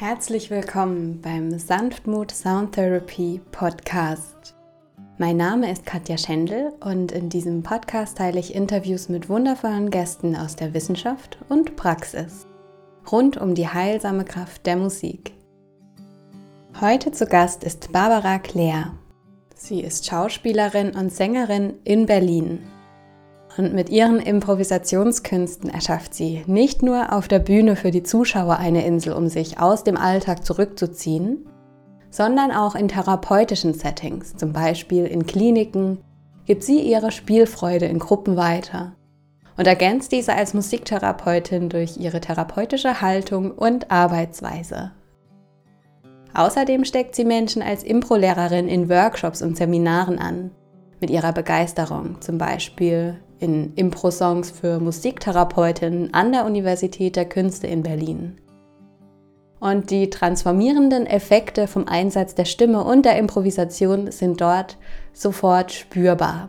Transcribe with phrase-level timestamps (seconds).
[0.00, 4.54] Herzlich willkommen beim Sanftmut Sound Therapy Podcast.
[5.18, 10.36] Mein Name ist Katja Schendl und in diesem Podcast teile ich Interviews mit wundervollen Gästen
[10.36, 12.46] aus der Wissenschaft und Praxis
[13.10, 15.32] rund um die heilsame Kraft der Musik.
[16.80, 18.92] Heute zu Gast ist Barbara Claire.
[19.56, 22.60] Sie ist Schauspielerin und Sängerin in Berlin
[23.58, 28.86] und mit ihren Improvisationskünsten erschafft sie nicht nur auf der Bühne für die Zuschauer eine
[28.86, 31.44] Insel, um sich aus dem Alltag zurückzuziehen,
[32.10, 35.98] sondern auch in therapeutischen Settings, zum Beispiel in Kliniken,
[36.46, 38.92] gibt sie ihre Spielfreude in Gruppen weiter
[39.56, 44.92] und ergänzt diese als Musiktherapeutin durch ihre therapeutische Haltung und Arbeitsweise.
[46.32, 50.52] Außerdem steckt sie Menschen als Impro-Lehrerin in Workshops und Seminaren an,
[51.00, 57.82] mit ihrer Begeisterung, zum Beispiel in Impro-Songs für Musiktherapeutinnen an der Universität der Künste in
[57.82, 58.38] Berlin.
[59.60, 64.76] Und die transformierenden Effekte vom Einsatz der Stimme und der Improvisation sind dort
[65.12, 66.48] sofort spürbar.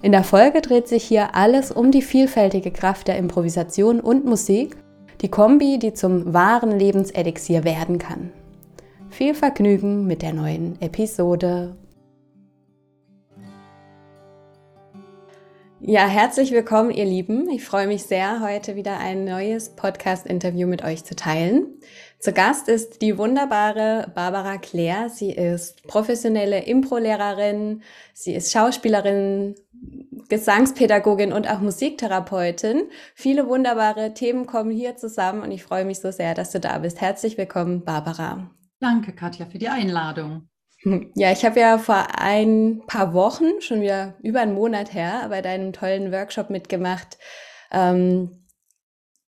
[0.00, 4.76] In der Folge dreht sich hier alles um die vielfältige Kraft der Improvisation und Musik,
[5.20, 8.32] die Kombi, die zum wahren Lebenselixier werden kann.
[9.10, 11.76] Viel Vergnügen mit der neuen Episode.
[15.84, 17.50] Ja, herzlich willkommen, ihr Lieben.
[17.50, 21.80] Ich freue mich sehr, heute wieder ein neues Podcast-Interview mit euch zu teilen.
[22.20, 25.08] Zu Gast ist die wunderbare Barbara Claire.
[25.08, 27.82] Sie ist professionelle Impro-Lehrerin,
[28.14, 29.56] sie ist Schauspielerin,
[30.28, 32.84] Gesangspädagogin und auch Musiktherapeutin.
[33.16, 36.78] Viele wunderbare Themen kommen hier zusammen und ich freue mich so sehr, dass du da
[36.78, 37.00] bist.
[37.00, 38.52] Herzlich willkommen, Barbara.
[38.78, 40.48] Danke, Katja, für die Einladung.
[41.14, 45.42] Ja, ich habe ja vor ein paar Wochen, schon wieder über einen Monat her, bei
[45.42, 47.18] deinem tollen Workshop mitgemacht,
[47.70, 48.41] ähm,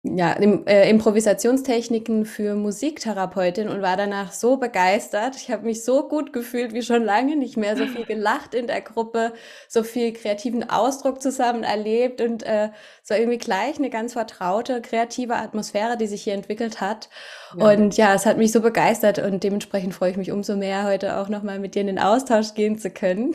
[0.06, 5.36] ja, äh, Improvisationstechniken für Musiktherapeutin und war danach so begeistert.
[5.36, 8.66] Ich habe mich so gut gefühlt wie schon lange nicht mehr, so viel gelacht in
[8.66, 9.32] der Gruppe,
[9.66, 12.69] so viel kreativen Ausdruck zusammen erlebt und äh,
[13.03, 17.09] so irgendwie gleich eine ganz vertraute, kreative Atmosphäre, die sich hier entwickelt hat.
[17.56, 17.70] Ja.
[17.70, 21.16] Und ja, es hat mich so begeistert und dementsprechend freue ich mich umso mehr, heute
[21.16, 23.34] auch nochmal mit dir in den Austausch gehen zu können.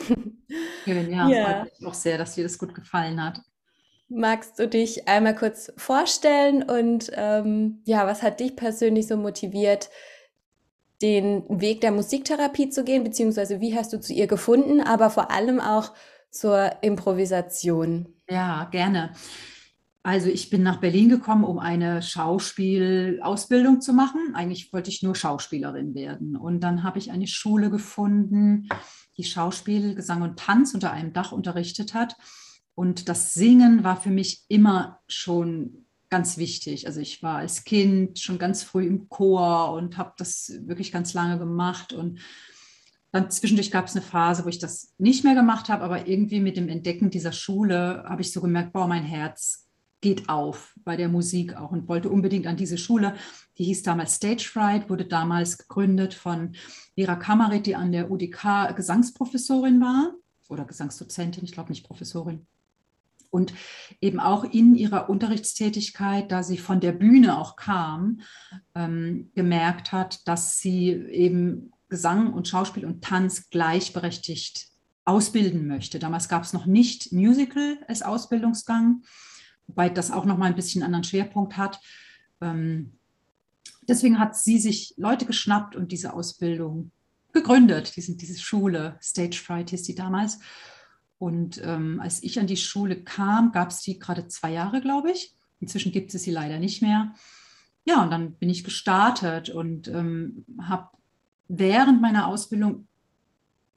[0.84, 1.44] Schön, ja, ja.
[1.44, 3.40] freut mich auch sehr, dass dir das gut gefallen hat.
[4.12, 9.88] Magst du dich einmal kurz vorstellen und ähm, ja, was hat dich persönlich so motiviert,
[11.00, 15.30] den Weg der Musiktherapie zu gehen, beziehungsweise wie hast du zu ihr gefunden, aber vor
[15.30, 15.92] allem auch
[16.30, 18.08] zur Improvisation?
[18.28, 19.12] Ja, gerne.
[20.02, 24.34] Also ich bin nach Berlin gekommen, um eine Schauspielausbildung zu machen.
[24.34, 26.36] Eigentlich wollte ich nur Schauspielerin werden.
[26.36, 28.68] Und dann habe ich eine Schule gefunden,
[29.18, 32.16] die Schauspiel, Gesang und Tanz unter einem Dach unterrichtet hat.
[32.74, 36.86] Und das Singen war für mich immer schon ganz wichtig.
[36.86, 41.14] Also ich war als Kind schon ganz früh im Chor und habe das wirklich ganz
[41.14, 41.92] lange gemacht.
[41.92, 42.20] Und
[43.12, 46.40] dann zwischendurch gab es eine Phase, wo ich das nicht mehr gemacht habe, aber irgendwie
[46.40, 49.68] mit dem Entdecken dieser Schule habe ich so gemerkt, boah, mein Herz
[50.00, 53.14] geht auf bei der Musik auch und wollte unbedingt an diese Schule.
[53.58, 56.54] Die hieß damals Stage Fright, wurde damals gegründet von
[56.96, 60.14] Vera Kammerit, die an der UDK Gesangsprofessorin war
[60.48, 62.46] oder Gesangsdozentin, ich glaube nicht Professorin
[63.30, 63.54] und
[64.00, 68.20] eben auch in ihrer Unterrichtstätigkeit, da sie von der Bühne auch kam,
[68.74, 74.68] ähm, gemerkt hat, dass sie eben Gesang und Schauspiel und Tanz gleichberechtigt
[75.04, 75.98] ausbilden möchte.
[75.98, 79.02] Damals gab es noch nicht Musical als Ausbildungsgang,
[79.66, 81.80] wobei das auch noch mal ein bisschen anderen Schwerpunkt hat.
[82.40, 82.92] Ähm,
[83.88, 86.92] deswegen hat sie sich Leute geschnappt und diese Ausbildung
[87.32, 90.38] gegründet, diese, diese Schule, Stage Fright hieß die damals.
[91.20, 95.10] Und ähm, als ich an die Schule kam, gab es die gerade zwei Jahre, glaube
[95.10, 95.34] ich.
[95.60, 97.12] Inzwischen gibt es sie leider nicht mehr.
[97.84, 100.88] Ja, und dann bin ich gestartet und ähm, habe
[101.46, 102.88] während meiner Ausbildung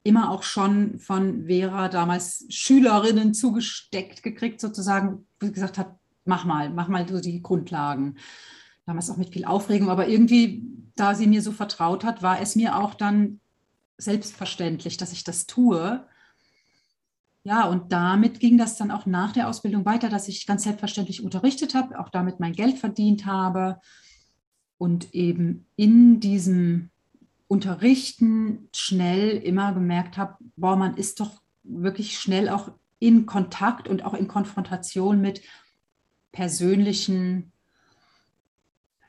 [0.04, 6.46] immer auch schon von Vera damals Schülerinnen zugesteckt gekriegt, sozusagen, wo sie gesagt hat, mach
[6.46, 8.16] mal, mach mal so die Grundlagen.
[8.86, 10.62] Damals auch mit viel Aufregung, aber irgendwie,
[10.96, 13.40] da sie mir so vertraut hat, war es mir auch dann
[13.98, 16.06] selbstverständlich, dass ich das tue.
[17.46, 21.22] Ja, und damit ging das dann auch nach der Ausbildung weiter, dass ich ganz selbstverständlich
[21.22, 23.80] unterrichtet habe, auch damit mein Geld verdient habe
[24.78, 26.88] und eben in diesem
[27.46, 34.06] Unterrichten schnell immer gemerkt habe, boah, man ist doch wirklich schnell auch in Kontakt und
[34.06, 35.42] auch in Konfrontation mit
[36.32, 37.52] persönlichen,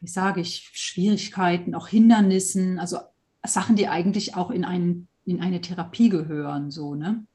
[0.01, 2.99] wie sage ich, Schwierigkeiten, auch Hindernissen, also
[3.45, 7.25] Sachen, die eigentlich auch in, ein, in eine Therapie gehören, so, ne?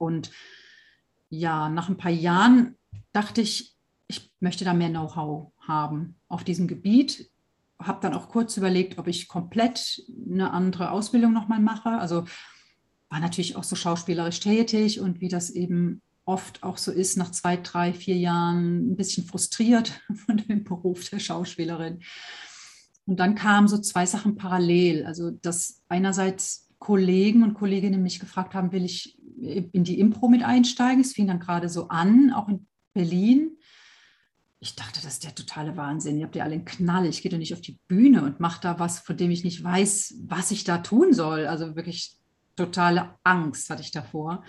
[0.00, 0.30] Und
[1.28, 2.76] ja, nach ein paar Jahren
[3.12, 3.76] dachte ich,
[4.08, 7.30] ich möchte da mehr Know-how haben auf diesem Gebiet.
[7.78, 11.90] habe dann auch kurz überlegt, ob ich komplett eine andere Ausbildung nochmal mache.
[11.90, 12.24] Also
[13.08, 17.30] war natürlich auch so schauspielerisch tätig und wie das eben oft auch so ist, nach
[17.30, 22.00] zwei, drei, vier Jahren ein bisschen frustriert von dem Beruf der Schauspielerin.
[23.06, 25.04] Und dann kamen so zwei Sachen parallel.
[25.04, 30.42] Also, dass einerseits Kollegen und Kolleginnen mich gefragt haben, will ich in die Impro mit
[30.42, 31.00] einsteigen?
[31.00, 33.56] Es fing dann gerade so an, auch in Berlin.
[34.58, 36.18] Ich dachte, das ist der totale Wahnsinn.
[36.18, 37.06] Ihr habt ja alle einen Knall.
[37.06, 39.64] Ich gehe doch nicht auf die Bühne und mache da was, von dem ich nicht
[39.64, 41.46] weiß, was ich da tun soll.
[41.46, 42.16] Also wirklich
[42.56, 44.44] totale Angst hatte ich davor.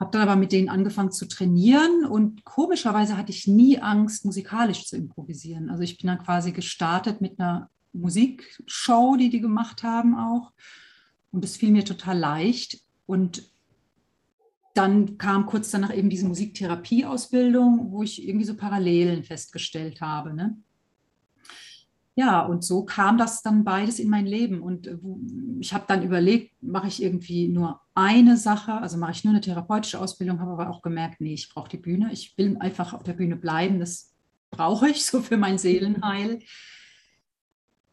[0.00, 4.86] Habe dann aber mit denen angefangen zu trainieren und komischerweise hatte ich nie Angst, musikalisch
[4.86, 5.70] zu improvisieren.
[5.70, 10.52] Also ich bin dann quasi gestartet mit einer Musikshow, die die gemacht haben auch.
[11.30, 12.80] Und es fiel mir total leicht.
[13.06, 13.52] Und
[14.74, 20.34] dann kam kurz danach eben diese Musiktherapieausbildung, wo ich irgendwie so Parallelen festgestellt habe.
[20.34, 20.56] Ne?
[22.14, 24.60] ja, und so kam das dann beides in mein Leben.
[24.60, 24.98] Und äh,
[25.60, 29.40] ich habe dann überlegt, mache ich irgendwie nur eine Sache, also mache ich nur eine
[29.40, 32.10] therapeutische Ausbildung, habe aber auch gemerkt, nee, ich brauche die Bühne.
[32.12, 33.80] Ich will einfach auf der Bühne bleiben.
[33.80, 34.14] Das
[34.50, 36.40] brauche ich so für mein Seelenheil.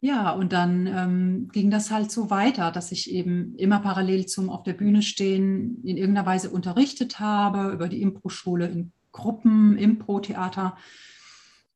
[0.02, 4.48] Ja, und dann ähm, ging das halt so weiter, dass ich eben immer parallel zum
[4.48, 10.76] auf der Bühne stehen in irgendeiner Weise unterrichtet habe, über die Impro-Schule in Gruppen, Impro-Theater,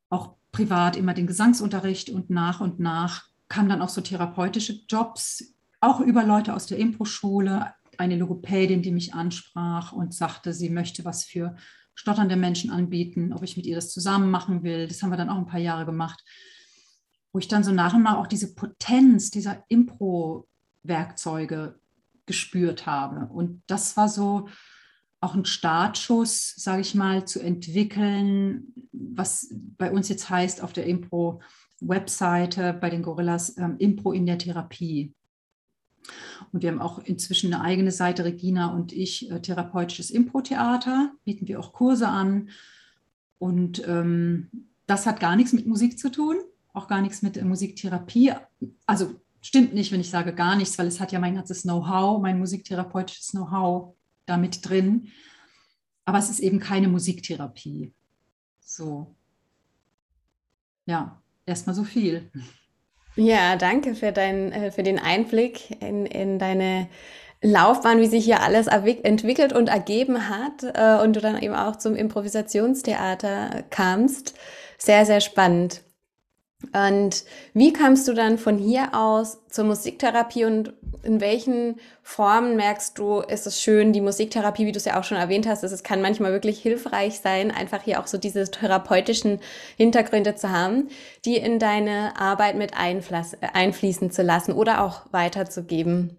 [0.09, 5.55] auch privat immer den Gesangsunterricht und nach und nach kamen dann auch so therapeutische Jobs,
[5.81, 11.05] auch über Leute aus der Impro-Schule, eine Logopädin, die mich ansprach und sagte, sie möchte
[11.05, 11.57] was für
[11.95, 14.89] stotternde Menschen anbieten, ob ich mit ihr das zusammen machen will.
[14.89, 16.25] Das haben wir dann auch ein paar Jahre gemacht,
[17.35, 21.79] wo ich dann so nach und nach auch diese Potenz dieser Impro-Werkzeuge
[22.25, 23.27] gespürt habe.
[23.27, 24.49] Und das war so,
[25.25, 30.87] auch einen Startschuss, sage ich mal, zu entwickeln, was bei uns jetzt heißt auf der
[30.87, 35.15] Impro-Webseite bei den Gorillas ähm, Impro in der Therapie.
[36.53, 41.49] Und wir haben auch inzwischen eine eigene Seite, Regina und ich, äh, therapeutisches Impro-Theater, bieten
[41.49, 42.51] wir auch Kurse an.
[43.39, 44.51] Und ähm,
[44.87, 46.37] das hat gar nichts mit Musik zu tun,
[46.75, 48.33] auch gar nichts mit äh, Musiktherapie.
[48.85, 52.21] Also stimmt nicht, wenn ich sage gar nichts, weil es hat ja mein ganzes Know-how,
[52.21, 53.95] mein musiktherapeutisches Know-how
[54.27, 55.09] damit drin.
[56.05, 57.95] Aber es ist eben keine Musiktherapie.
[58.61, 59.15] So.
[60.85, 62.31] Ja, erstmal so viel.
[63.17, 66.89] Ja, danke für, dein, äh, für den Einblick in, in deine
[67.41, 71.77] Laufbahn, wie sich hier alles entwickelt und ergeben hat äh, und du dann eben auch
[71.77, 74.35] zum Improvisationstheater kamst.
[74.79, 75.85] Sehr, sehr spannend.
[76.73, 80.73] Und wie kamst du dann von hier aus zur Musiktherapie und
[81.03, 85.05] in welchen Formen merkst du, ist es schön, die Musiktherapie, wie du es ja auch
[85.05, 89.41] schon erwähnt hast, es kann manchmal wirklich hilfreich sein, einfach hier auch so diese therapeutischen
[89.77, 90.89] Hintergründe zu haben,
[91.25, 96.17] die in deine Arbeit mit einfließen zu lassen oder auch weiterzugeben?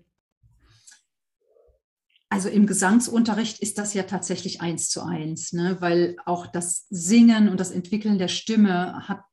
[2.29, 5.77] Also im Gesangsunterricht ist das ja tatsächlich eins zu eins, ne?
[5.79, 9.23] weil auch das Singen und das Entwickeln der Stimme hat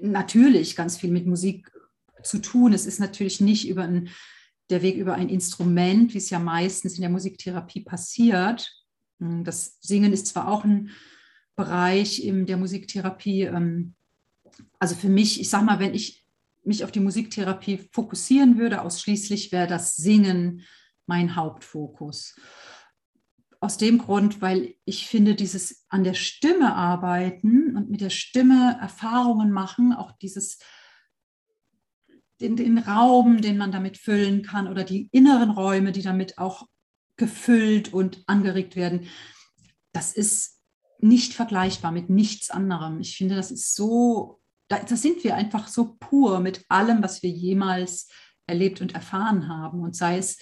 [0.00, 1.70] natürlich ganz viel mit Musik
[2.22, 2.72] zu tun.
[2.72, 4.08] Es ist natürlich nicht über ein,
[4.70, 8.70] der Weg über ein Instrument, wie es ja meistens in der Musiktherapie passiert.
[9.20, 10.90] Hm, das Singen ist zwar auch ein
[11.54, 13.42] Bereich in der Musiktherapie.
[13.42, 13.94] Ähm,
[14.78, 16.24] also für mich, ich sage mal, wenn ich
[16.64, 20.62] mich auf die Musiktherapie fokussieren würde, ausschließlich wäre das Singen
[21.06, 22.34] mein Hauptfokus
[23.60, 28.78] aus dem Grund, weil ich finde, dieses an der Stimme arbeiten und mit der Stimme
[28.80, 30.58] Erfahrungen machen, auch dieses
[32.40, 36.66] den, den Raum, den man damit füllen kann oder die inneren Räume, die damit auch
[37.16, 39.08] gefüllt und angeregt werden,
[39.92, 40.60] das ist
[40.98, 43.00] nicht vergleichbar mit nichts anderem.
[43.00, 47.22] Ich finde, das ist so, da, da sind wir einfach so pur mit allem, was
[47.22, 48.10] wir jemals
[48.46, 49.80] erlebt und erfahren haben.
[49.80, 50.38] Und sei es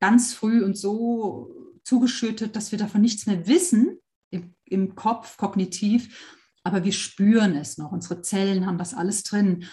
[0.00, 3.98] ganz früh und so zugeschüttet, dass wir davon nichts mehr wissen
[4.30, 7.92] im, im Kopf, kognitiv, aber wir spüren es noch.
[7.92, 9.66] Unsere Zellen haben das alles drin.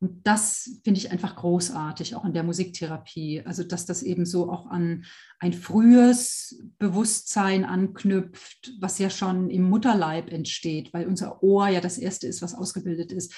[0.00, 3.42] Und das finde ich einfach großartig, auch in der Musiktherapie.
[3.46, 5.04] Also, dass das eben so auch an
[5.38, 11.98] ein frühes Bewusstsein anknüpft, was ja schon im Mutterleib entsteht, weil unser Ohr ja das
[11.98, 13.32] erste ist, was ausgebildet ist.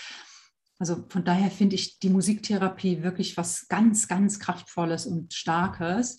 [0.79, 6.17] Also von daher finde ich die Musiktherapie wirklich was ganz, ganz Kraftvolles und Starkes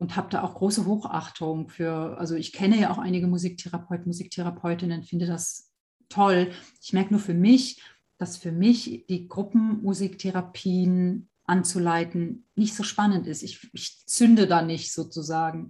[0.00, 5.04] und habe da auch große Hochachtung für, also ich kenne ja auch einige Musiktherapeuten, Musiktherapeutinnen,
[5.04, 5.70] finde das
[6.08, 6.52] toll.
[6.82, 7.82] Ich merke nur für mich,
[8.16, 13.42] dass für mich die Gruppenmusiktherapien anzuleiten nicht so spannend ist.
[13.42, 15.68] Ich, ich, zünde da nicht sozusagen.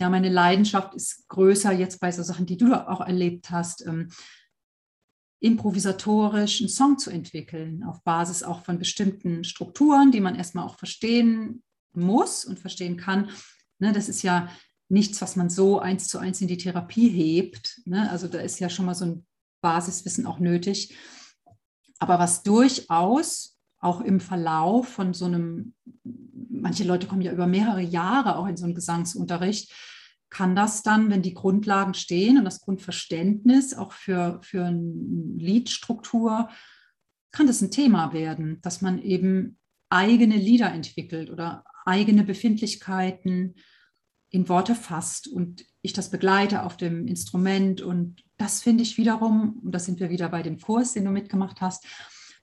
[0.00, 3.86] Ja, meine Leidenschaft ist größer jetzt bei so Sachen, die du auch erlebt hast.
[3.86, 4.08] Ähm,
[5.40, 10.78] improvisatorisch einen Song zu entwickeln, auf Basis auch von bestimmten Strukturen, die man erstmal auch
[10.78, 13.28] verstehen muss und verstehen kann.
[13.78, 14.48] Ne, das ist ja
[14.88, 17.80] nichts, was man so eins zu eins in die Therapie hebt.
[17.84, 18.10] Ne?
[18.10, 19.26] Also da ist ja schon mal so ein
[19.60, 20.96] Basiswissen auch nötig.
[21.98, 25.74] Aber was durchaus auch im Verlauf von so einem,
[26.50, 29.72] manche Leute kommen ja über mehrere Jahre auch in so einen Gesangsunterricht,
[30.30, 34.82] kann das dann, wenn die Grundlagen stehen und das Grundverständnis auch für, für eine
[35.36, 36.48] Liedstruktur,
[37.30, 43.54] kann das ein Thema werden, dass man eben eigene Lieder entwickelt oder eigene Befindlichkeiten
[44.30, 47.80] in Worte fasst und ich das begleite auf dem Instrument.
[47.80, 51.10] Und das finde ich wiederum, und da sind wir wieder bei dem Kurs, den du
[51.10, 51.86] mitgemacht hast,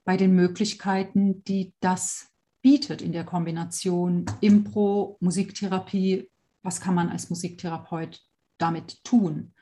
[0.04, 2.28] bei den Möglichkeiten, die das
[2.62, 6.28] bietet in der Kombination Impro, Musiktherapie
[6.64, 8.20] was kann man als Musiktherapeut
[8.58, 9.53] damit tun?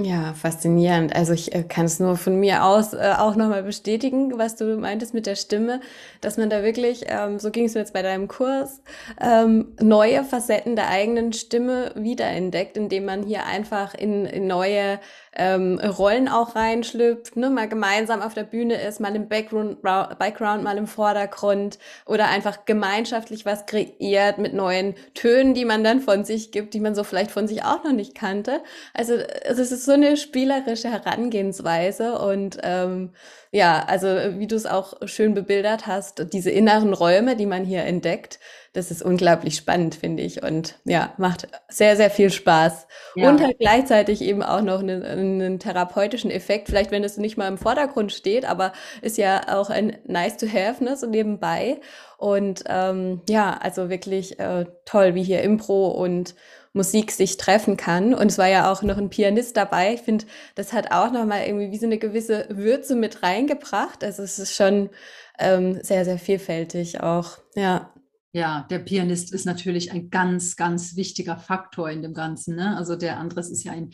[0.00, 1.12] Ja, faszinierend.
[1.16, 4.76] Also ich äh, kann es nur von mir aus äh, auch nochmal bestätigen, was du
[4.76, 5.80] meintest mit der Stimme,
[6.20, 8.80] dass man da wirklich, ähm, so ging es mir jetzt bei deinem Kurs,
[9.20, 15.00] ähm, neue Facetten der eigenen Stimme wiederentdeckt, indem man hier einfach in, in neue
[15.38, 17.48] ähm, Rollen auch reinschlüpft, ne?
[17.48, 22.64] mal gemeinsam auf der Bühne ist, mal im Background, Background, mal im Vordergrund oder einfach
[22.64, 27.04] gemeinschaftlich was kreiert mit neuen Tönen, die man dann von sich gibt, die man so
[27.04, 28.60] vielleicht von sich auch noch nicht kannte.
[28.92, 29.14] Also,
[29.46, 33.12] also es ist so eine spielerische Herangehensweise und ähm,
[33.50, 37.84] ja, also wie du es auch schön bebildert hast, diese inneren Räume, die man hier
[37.84, 38.38] entdeckt,
[38.72, 40.42] das ist unglaublich spannend, finde ich.
[40.42, 42.86] Und ja, macht sehr, sehr viel Spaß.
[43.14, 43.28] Ja.
[43.28, 47.48] Und hat gleichzeitig eben auch noch einen, einen, therapeutischen Effekt, vielleicht wenn es nicht mal
[47.48, 48.72] im Vordergrund steht, aber
[49.02, 51.80] ist ja auch ein nice to have, ne, so nebenbei.
[52.18, 56.34] Und ähm, ja, also wirklich äh, toll, wie hier Impro und
[56.72, 58.14] Musik sich treffen kann.
[58.14, 59.94] Und es war ja auch noch ein Pianist dabei.
[59.94, 64.04] Ich finde, das hat auch noch mal irgendwie wie so eine gewisse Würze mit reingebracht.
[64.04, 64.90] Also es ist schon
[65.38, 67.38] ähm, sehr, sehr vielfältig auch.
[67.54, 67.92] Ja.
[68.32, 72.56] Ja, der Pianist ist natürlich ein ganz, ganz wichtiger Faktor in dem Ganzen.
[72.56, 72.76] Ne?
[72.76, 73.90] Also der Andres ist ja ein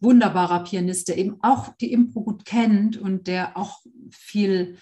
[0.00, 3.80] wunderbarer Pianist, der eben auch die Impro gut kennt und der auch
[4.10, 4.78] viel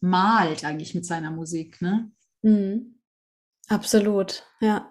[0.00, 1.80] malt eigentlich mit seiner Musik.
[1.80, 2.10] Ne?
[2.42, 2.98] Mhm.
[3.68, 4.90] Absolut, ja.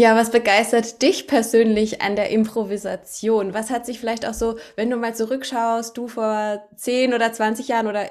[0.00, 3.52] Ja, was begeistert dich persönlich an der Improvisation?
[3.52, 7.68] Was hat sich vielleicht auch so, wenn du mal zurückschaust, du vor 10 oder 20
[7.68, 8.08] Jahren oder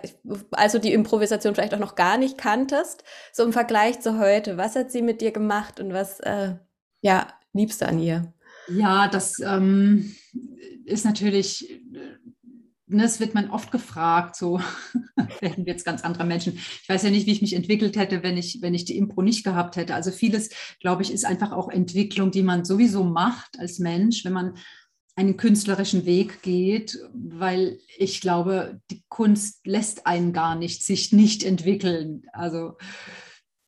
[0.52, 3.04] also die Improvisation vielleicht auch noch gar nicht kanntest,
[3.34, 6.54] so im Vergleich zu heute, was hat sie mit dir gemacht und was äh,
[7.02, 8.34] ja, liebst du an ihr?
[8.68, 10.14] Ja, das ähm,
[10.86, 11.82] ist natürlich
[12.90, 14.60] ne, es wird man oft gefragt, so
[15.40, 16.54] werden wir jetzt ganz andere Menschen.
[16.56, 19.22] Ich weiß ja nicht, wie ich mich entwickelt hätte, wenn ich, wenn ich die Impro
[19.22, 19.96] nicht gehabt hätte.
[19.96, 24.34] Also vieles, glaube ich, ist einfach auch Entwicklung, die man sowieso macht als Mensch, wenn
[24.34, 24.56] man
[25.16, 31.44] einen künstlerischen Weg geht, weil ich glaube, die Kunst lässt einen gar nicht sich nicht
[31.44, 32.24] entwickeln.
[32.32, 32.78] Also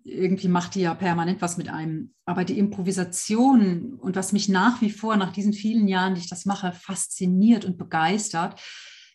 [0.03, 2.13] irgendwie macht die ja permanent was mit einem.
[2.25, 6.29] Aber die Improvisation und was mich nach wie vor, nach diesen vielen Jahren, die ich
[6.29, 8.59] das mache, fasziniert und begeistert,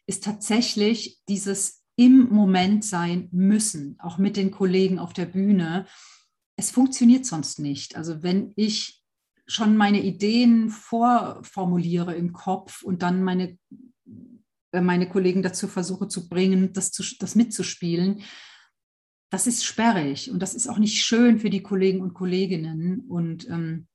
[0.07, 5.87] ist tatsächlich dieses im Moment sein müssen, auch mit den Kollegen auf der Bühne.
[6.57, 7.97] Es funktioniert sonst nicht.
[7.97, 9.03] Also wenn ich
[9.47, 13.59] schon meine Ideen vorformuliere im Kopf und dann meine,
[14.73, 18.23] äh, meine Kollegen dazu versuche zu bringen, das, zu, das mitzuspielen,
[19.31, 23.01] das ist sperrig und das ist auch nicht schön für die Kollegen und Kolleginnen.
[23.09, 23.87] Und ähm,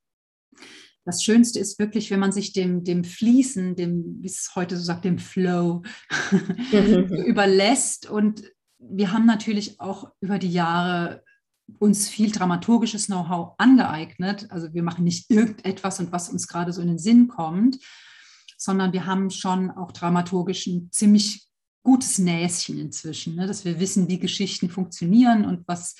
[1.04, 4.84] das Schönste ist wirklich, wenn man sich dem, dem Fließen, dem, wie es heute so
[4.84, 5.82] sagt, dem Flow
[6.72, 8.08] überlässt.
[8.08, 8.44] Und
[8.78, 11.24] wir haben natürlich auch über die Jahre
[11.78, 14.46] uns viel dramaturgisches Know-how angeeignet.
[14.50, 17.78] Also wir machen nicht irgendetwas und was uns gerade so in den Sinn kommt,
[18.56, 21.48] sondern wir haben schon auch dramaturgisch ein ziemlich
[21.82, 23.46] gutes Näschen inzwischen, ne?
[23.46, 25.96] dass wir wissen, wie Geschichten funktionieren und was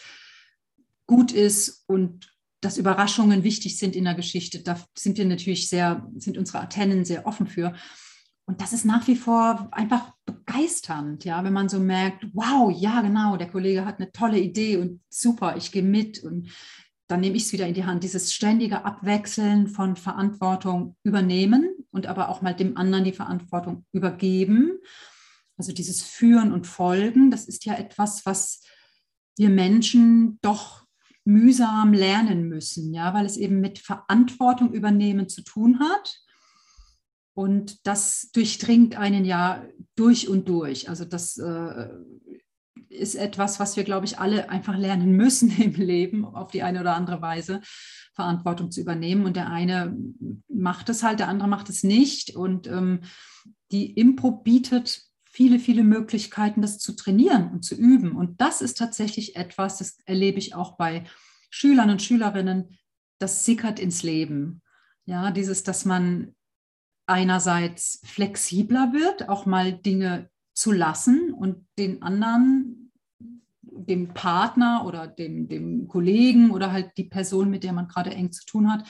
[1.06, 2.31] gut ist und
[2.62, 4.62] dass Überraschungen wichtig sind in der Geschichte.
[4.62, 7.74] Da sind wir natürlich sehr, sind unsere Antennen sehr offen für.
[8.46, 13.02] Und das ist nach wie vor einfach begeisternd, ja, wenn man so merkt, wow, ja,
[13.02, 16.50] genau, der Kollege hat eine tolle Idee und super, ich gehe mit und
[17.08, 18.04] dann nehme ich es wieder in die Hand.
[18.04, 24.78] Dieses ständige Abwechseln von Verantwortung übernehmen und aber auch mal dem anderen die Verantwortung übergeben.
[25.56, 28.62] Also dieses Führen und Folgen, das ist ja etwas, was
[29.36, 30.81] wir Menschen doch
[31.24, 36.18] mühsam lernen müssen, ja, weil es eben mit Verantwortung übernehmen zu tun hat.
[37.34, 39.64] Und das durchdringt einen ja
[39.94, 40.88] durch und durch.
[40.88, 41.88] Also das äh,
[42.88, 46.80] ist etwas, was wir, glaube ich, alle einfach lernen müssen im Leben, auf die eine
[46.80, 47.60] oder andere Weise
[48.14, 49.24] Verantwortung zu übernehmen.
[49.24, 49.96] Und der eine
[50.48, 52.36] macht es halt, der andere macht es nicht.
[52.36, 53.00] Und ähm,
[53.70, 55.02] die Impro bietet
[55.32, 58.12] viele, viele Möglichkeiten, das zu trainieren und zu üben.
[58.12, 61.04] Und das ist tatsächlich etwas, das erlebe ich auch bei
[61.50, 62.78] Schülern und Schülerinnen,
[63.18, 64.60] das sickert ins Leben.
[65.06, 66.34] Ja, dieses, dass man
[67.06, 72.92] einerseits flexibler wird, auch mal Dinge zu lassen und den anderen,
[73.62, 78.32] dem Partner oder dem, dem Kollegen oder halt die Person, mit der man gerade eng
[78.32, 78.86] zu tun hat,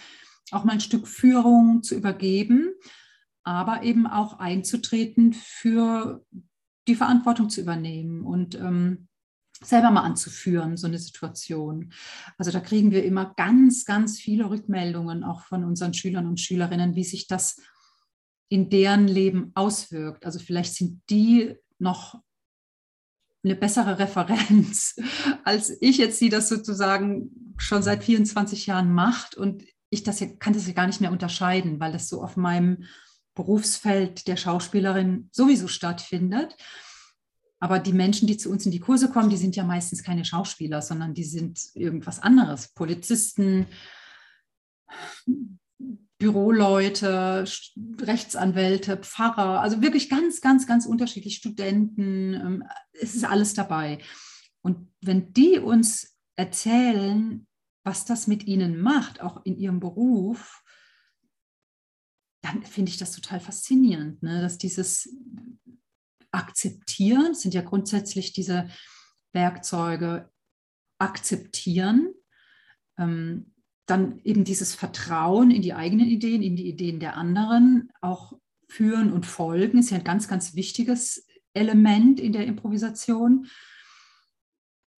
[0.51, 2.75] auch mal ein Stück Führung zu übergeben
[3.45, 6.25] aber eben auch einzutreten für
[6.89, 9.09] die Verantwortung zu übernehmen und ähm,
[9.63, 11.93] selber mal anzuführen, so eine Situation.
[12.39, 16.97] Also da kriegen wir immer ganz, ganz viele Rückmeldungen auch von unseren Schülern und Schülerinnen,
[16.97, 17.61] wie sich das
[18.49, 20.27] in deren Leben auswirkt.
[20.27, 22.21] Also vielleicht sind die noch
[23.45, 24.97] eine bessere Referenz,
[25.45, 29.37] als ich jetzt, die das sozusagen schon seit 24 Jahren macht.
[29.37, 32.37] Und ich das hier, kann das ja gar nicht mehr unterscheiden, weil das so auf
[32.37, 32.85] meinem
[33.35, 36.57] Berufsfeld der Schauspielerin sowieso stattfindet.
[37.61, 40.25] Aber die Menschen, die zu uns in die Kurse kommen, die sind ja meistens keine
[40.25, 42.69] Schauspieler, sondern die sind irgendwas anderes.
[42.69, 43.67] Polizisten,
[46.19, 47.45] Büroleute,
[48.01, 53.99] Rechtsanwälte, Pfarrer, also wirklich ganz, ganz, ganz unterschiedlich, Studenten, ähm, es ist alles dabei.
[54.61, 57.47] Und wenn die uns erzählen,
[57.85, 60.62] was das mit ihnen macht, auch in ihrem Beruf,
[62.43, 64.43] dann finde ich das total faszinierend, ne?
[64.43, 65.09] dass dieses
[66.31, 68.69] Akzeptieren, sind ja grundsätzlich diese
[69.33, 70.31] Werkzeuge,
[70.99, 72.13] akzeptieren,
[72.99, 73.53] ähm,
[73.87, 78.35] dann eben dieses Vertrauen in die eigenen Ideen, in die Ideen der anderen, auch
[78.69, 83.47] führen und folgen, ist ja ein ganz, ganz wichtiges Element in der Improvisation,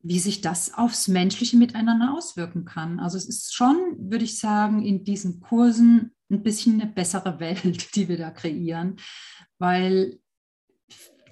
[0.00, 3.00] wie sich das aufs menschliche Miteinander auswirken kann.
[3.00, 7.94] Also es ist schon, würde ich sagen, in diesen Kursen ein bisschen eine bessere Welt,
[7.94, 8.96] die wir da kreieren,
[9.58, 10.18] weil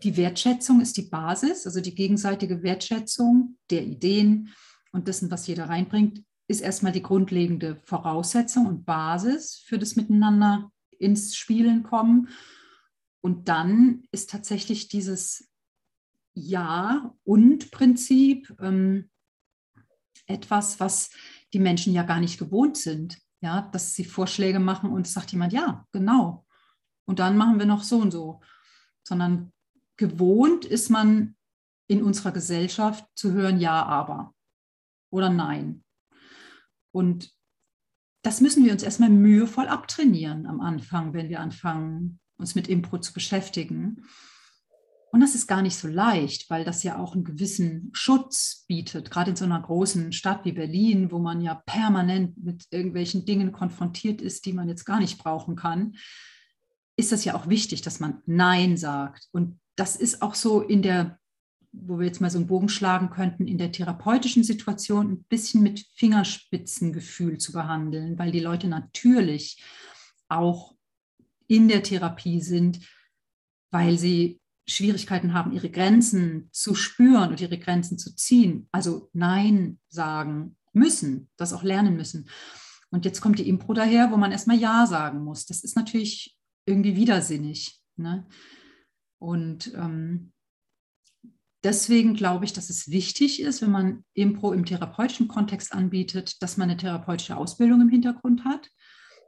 [0.03, 4.53] die Wertschätzung ist die Basis, also die gegenseitige Wertschätzung der Ideen
[4.91, 10.71] und dessen, was jeder reinbringt, ist erstmal die grundlegende Voraussetzung und Basis für das Miteinander
[10.99, 12.29] ins Spielen kommen.
[13.21, 15.49] Und dann ist tatsächlich dieses
[16.35, 19.09] Ja und Prinzip ähm,
[20.27, 21.11] etwas, was
[21.53, 25.53] die Menschen ja gar nicht gewohnt sind ja, dass sie Vorschläge machen und sagt jemand,
[25.53, 26.47] ja, genau.
[27.05, 28.41] Und dann machen wir noch so und so.
[29.07, 29.53] Sondern
[29.97, 31.37] gewohnt ist man
[31.89, 34.33] in unserer Gesellschaft zu hören, ja, aber
[35.11, 35.85] oder nein.
[36.93, 37.33] Und
[38.23, 42.99] das müssen wir uns erstmal mühevoll abtrainieren am Anfang, wenn wir anfangen, uns mit Impro
[42.99, 44.07] zu beschäftigen.
[45.13, 49.11] Und das ist gar nicht so leicht, weil das ja auch einen gewissen Schutz bietet,
[49.11, 53.53] gerade in so einer großen Stadt wie Berlin, wo man ja permanent mit irgendwelchen Dingen
[53.53, 55.97] konfrontiert ist, die man jetzt gar nicht brauchen kann,
[56.97, 59.29] ist das ja auch wichtig, dass man Nein sagt.
[59.33, 61.19] Und das ist auch so in der,
[61.73, 65.63] wo wir jetzt mal so einen Bogen schlagen könnten, in der therapeutischen Situation ein bisschen
[65.63, 69.63] mit Fingerspitzengefühl zu behandeln, weil die Leute natürlich
[70.29, 70.75] auch
[71.49, 72.81] in der Therapie sind,
[73.71, 79.79] weil sie Schwierigkeiten haben, ihre Grenzen zu spüren und ihre Grenzen zu ziehen, also Nein
[79.89, 82.29] sagen müssen, das auch lernen müssen.
[82.91, 85.47] Und jetzt kommt die Impro daher, wo man erstmal Ja sagen muss.
[85.47, 87.81] Das ist natürlich irgendwie widersinnig.
[87.97, 88.27] Ne?
[89.19, 90.33] Und ähm,
[91.65, 96.57] deswegen glaube ich, dass es wichtig ist, wenn man Impro im therapeutischen Kontext anbietet, dass
[96.57, 98.71] man eine therapeutische Ausbildung im Hintergrund hat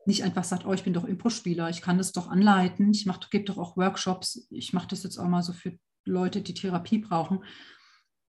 [0.06, 3.44] nicht einfach sagt, oh, ich bin doch Impro-Spieler, ich kann das doch anleiten, ich gebe
[3.44, 7.44] doch auch Workshops, ich mache das jetzt auch mal so für Leute, die Therapie brauchen,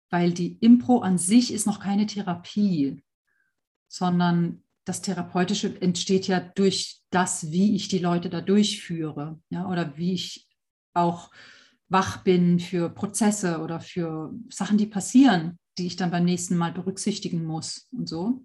[0.10, 3.04] weil die Impro an sich ist noch keine Therapie,
[3.88, 9.98] sondern das Therapeutische entsteht ja durch das, wie ich die Leute da durchführe, ja, oder
[9.98, 10.48] wie ich
[10.94, 11.32] auch
[11.88, 16.72] wach bin für Prozesse oder für Sachen, die passieren, die ich dann beim nächsten Mal
[16.72, 18.44] berücksichtigen muss und so.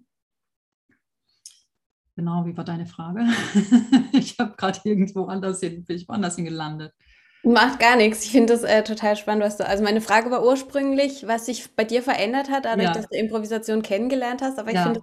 [2.15, 3.25] Genau, wie war deine Frage?
[4.11, 6.93] ich habe gerade irgendwo anders hin, bin ich woanders hin gelandet.
[7.43, 8.23] Macht gar nichts.
[8.23, 9.65] Ich finde das äh, total spannend, was du.
[9.65, 12.93] Also meine Frage war ursprünglich, was sich bei dir verändert hat, dadurch, ja.
[12.93, 14.59] dass du Improvisation kennengelernt hast.
[14.59, 14.83] Aber ich ja.
[14.83, 14.99] finde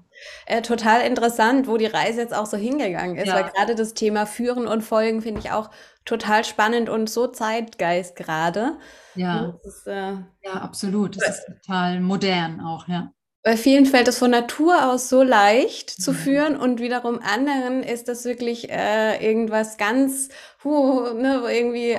[0.47, 3.27] es äh, total interessant, wo die Reise jetzt auch so hingegangen ist.
[3.27, 3.35] Ja.
[3.35, 5.69] Weil gerade das Thema Führen und Folgen finde ich auch
[6.05, 8.79] total spannend und so Zeitgeist gerade.
[9.17, 9.57] Ja.
[9.65, 10.13] Ist, äh,
[10.45, 11.17] ja, absolut.
[11.17, 13.11] Das ist total modern auch, ja.
[13.49, 16.17] Bei vielen fällt es von Natur aus so leicht zu mhm.
[16.17, 20.29] führen und wiederum anderen ist das wirklich äh, irgendwas ganz,
[20.63, 21.97] huh, ne, irgendwie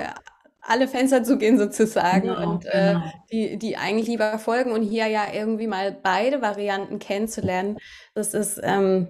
[0.61, 3.13] alle Fenster zugehen sozusagen genau, und äh, genau.
[3.31, 7.79] die, die eigentlich lieber folgen und hier ja irgendwie mal beide Varianten kennenzulernen,
[8.13, 9.07] das ist ähm,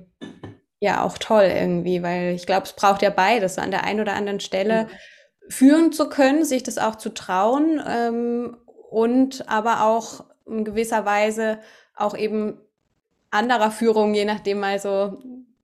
[0.80, 3.60] ja auch toll irgendwie, weil ich glaube, es braucht ja beides.
[3.60, 4.88] An der einen oder anderen Stelle
[5.50, 8.56] führen zu können, sich das auch zu trauen ähm,
[8.90, 11.60] und aber auch in gewisser Weise
[12.00, 12.58] auch eben
[13.32, 15.22] anderer Führung, je nachdem mal so,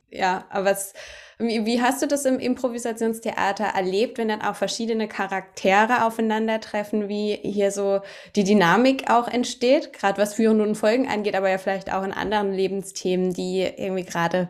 [0.10, 0.94] ja, aber was,
[1.38, 7.36] wie, wie hast du das im Improvisationstheater erlebt, wenn dann auch verschiedene Charaktere aufeinandertreffen, wie
[7.36, 8.02] hier so
[8.36, 12.14] die Dynamik auch entsteht, gerade was Führen und Folgen angeht, aber ja vielleicht auch in
[12.14, 14.50] anderen Lebensthemen, die irgendwie gerade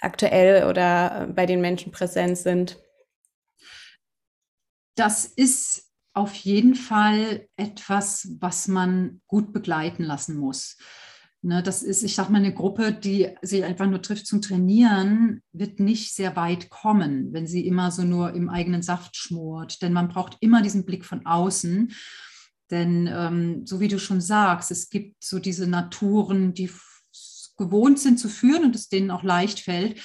[0.00, 2.78] aktuell oder bei den Menschen präsent sind?
[4.96, 10.76] Das ist auf jeden Fall etwas, was man gut begleiten lassen muss.
[11.40, 15.40] Ne, das ist, ich sage mal, eine Gruppe, die sich einfach nur trifft zum Trainieren,
[15.52, 19.80] wird nicht sehr weit kommen, wenn sie immer so nur im eigenen Saft schmort.
[19.80, 21.92] Denn man braucht immer diesen Blick von außen.
[22.72, 26.70] Denn ähm, so wie du schon sagst, es gibt so diese Naturen, die
[27.56, 30.00] gewohnt sind zu führen und es denen auch leicht fällt.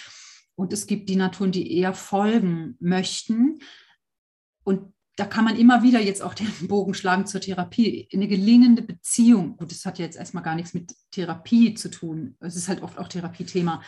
[0.55, 3.59] Und es gibt die Naturen, die eher folgen möchten.
[4.63, 8.07] Und da kann man immer wieder jetzt auch den Bogen schlagen zur Therapie.
[8.13, 12.55] Eine gelingende Beziehung, gut, das hat jetzt erstmal gar nichts mit Therapie zu tun, es
[12.55, 13.81] ist halt oft auch Therapiethema.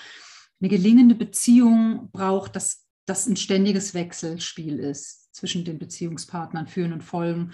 [0.61, 7.03] Eine gelingende Beziehung braucht, dass das ein ständiges Wechselspiel ist zwischen den Beziehungspartnern, Führen und
[7.03, 7.51] Folgen.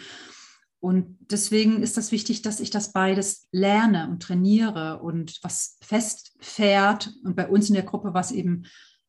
[0.79, 7.13] Und deswegen ist das wichtig, dass ich das beides lerne und trainiere und was festfährt.
[7.23, 8.65] Und bei uns in der Gruppe war es eben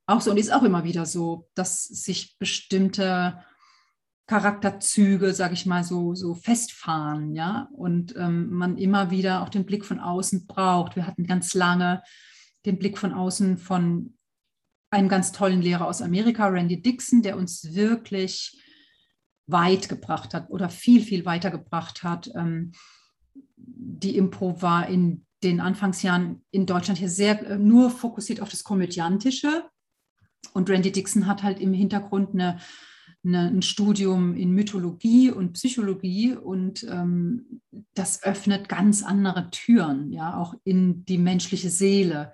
[0.06, 3.42] auch so und ist auch immer wieder so, dass sich bestimmte
[4.26, 9.66] Charakterzüge, sage ich mal, so, so festfahren, ja, und ähm, man immer wieder auch den
[9.66, 10.96] Blick von außen braucht.
[10.96, 12.02] Wir hatten ganz lange
[12.64, 14.14] den Blick von außen von
[14.90, 18.60] einem ganz tollen Lehrer aus Amerika, Randy Dixon, der uns wirklich
[19.46, 22.30] weit gebracht hat oder viel, viel weiter gebracht hat.
[22.36, 22.72] Ähm,
[23.56, 28.64] die Impro war in den Anfangsjahren in Deutschland hier sehr äh, nur fokussiert auf das
[28.64, 29.64] Komödiantische.
[30.52, 32.60] Und Randy Dixon hat halt im Hintergrund eine
[33.24, 37.60] eine, ein Studium in Mythologie und Psychologie und ähm,
[37.94, 42.32] das öffnet ganz andere Türen, ja, auch in die menschliche Seele.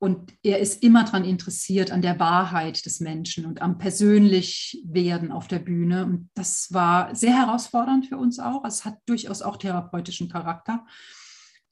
[0.00, 5.48] Und er ist immer daran interessiert an der Wahrheit des Menschen und am Persönlichwerden auf
[5.48, 6.04] der Bühne.
[6.04, 8.64] Und das war sehr herausfordernd für uns auch.
[8.64, 10.86] Es hat durchaus auch therapeutischen Charakter.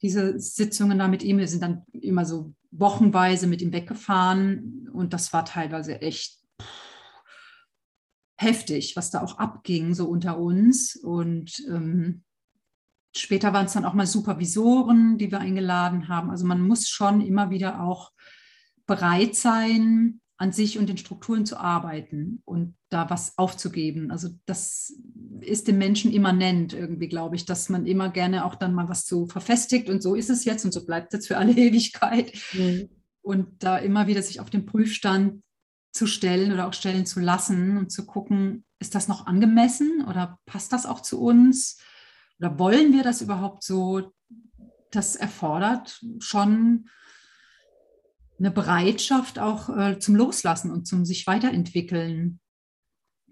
[0.01, 5.13] Diese Sitzungen da mit ihm, wir sind dann immer so wochenweise mit ihm weggefahren und
[5.13, 6.37] das war teilweise echt
[8.37, 10.95] heftig, was da auch abging, so unter uns.
[10.95, 12.23] Und ähm,
[13.15, 16.29] später waren es dann auch mal Supervisoren, die wir eingeladen haben.
[16.29, 18.11] Also man muss schon immer wieder auch
[18.85, 24.11] bereit sein, an sich und den Strukturen zu arbeiten und da was aufzugeben.
[24.11, 24.93] Also das
[25.41, 29.07] ist dem Menschen immanent irgendwie, glaube ich, dass man immer gerne auch dann mal was
[29.07, 32.33] so verfestigt und so ist es jetzt und so bleibt es jetzt für alle Ewigkeit.
[32.53, 32.89] Mhm.
[33.21, 35.41] Und da immer wieder sich auf den Prüfstand
[35.97, 40.39] zu stellen oder auch stellen zu lassen und zu gucken, ist das noch angemessen oder
[40.45, 41.79] passt das auch zu uns?
[42.39, 44.13] Oder wollen wir das überhaupt so?
[44.91, 46.89] Das erfordert schon
[48.39, 52.39] eine Bereitschaft auch äh, zum Loslassen und zum sich weiterentwickeln.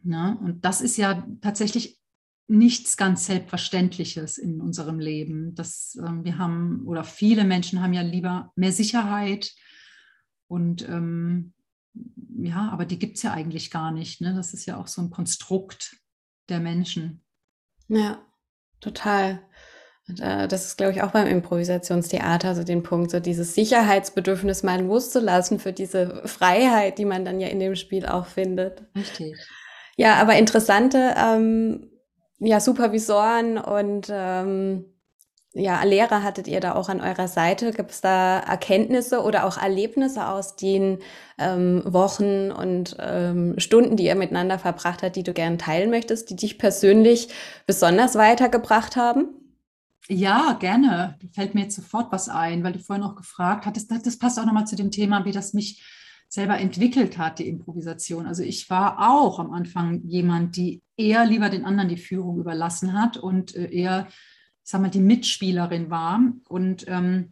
[0.04, 0.38] Ne?
[0.42, 2.00] Und das ist ja tatsächlich
[2.48, 5.56] nichts ganz Selbstverständliches in unserem Leben.
[5.56, 9.54] Das, äh, wir haben, oder viele Menschen haben ja lieber mehr Sicherheit
[10.48, 11.54] und ähm,
[12.38, 14.22] ja, aber die gibt es ja eigentlich gar nicht.
[14.22, 14.34] Ne?
[14.36, 15.98] Das ist ja auch so ein Konstrukt
[16.50, 17.24] der Menschen.
[17.88, 18.20] Ja,
[18.80, 19.42] total.
[20.08, 24.64] Und, äh, das ist, glaube ich, auch beim Improvisationstheater so den Punkt, so dieses Sicherheitsbedürfnis
[24.64, 28.84] mal loszulassen für diese Freiheit, die man dann ja in dem Spiel auch findet.
[28.96, 29.36] Richtig.
[29.98, 31.90] Ja, aber interessante ähm,
[32.40, 34.95] ja, Supervisoren und ähm,
[35.56, 37.72] ja, Lehrer hattet ihr da auch an eurer Seite?
[37.72, 41.00] Gibt es da Erkenntnisse oder auch Erlebnisse aus den
[41.38, 46.30] ähm, Wochen und ähm, Stunden, die ihr miteinander verbracht habt, die du gerne teilen möchtest,
[46.30, 47.30] die dich persönlich
[47.66, 49.30] besonders weitergebracht haben?
[50.10, 51.18] Ja, gerne.
[51.34, 53.90] Fällt mir jetzt sofort was ein, weil du vorhin auch gefragt hattest.
[53.90, 55.82] Das passt auch nochmal zu dem Thema, wie das mich
[56.28, 58.28] selber entwickelt hat, die Improvisation.
[58.28, 62.92] Also ich war auch am Anfang jemand, die eher lieber den anderen die Führung überlassen
[62.92, 64.08] hat und äh, eher
[64.66, 66.20] sag mal, die Mitspielerin war.
[66.50, 67.32] Und ähm,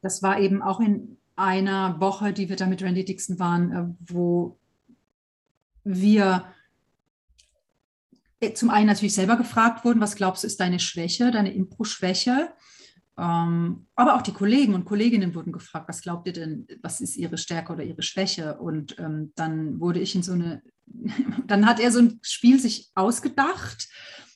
[0.00, 3.84] das war eben auch in einer Woche, die wir da mit Randy Dixon waren, äh,
[4.10, 4.58] wo
[5.84, 6.46] wir
[8.40, 12.48] äh, zum einen natürlich selber gefragt wurden, was glaubst du ist deine Schwäche, deine Impro-Schwäche?
[13.18, 17.16] Ähm, aber auch die Kollegen und Kolleginnen wurden gefragt, was glaubt ihr denn, was ist
[17.16, 18.58] ihre Stärke oder ihre Schwäche?
[18.58, 20.62] Und ähm, dann wurde ich in so eine,
[21.46, 23.88] dann hat er so ein Spiel sich ausgedacht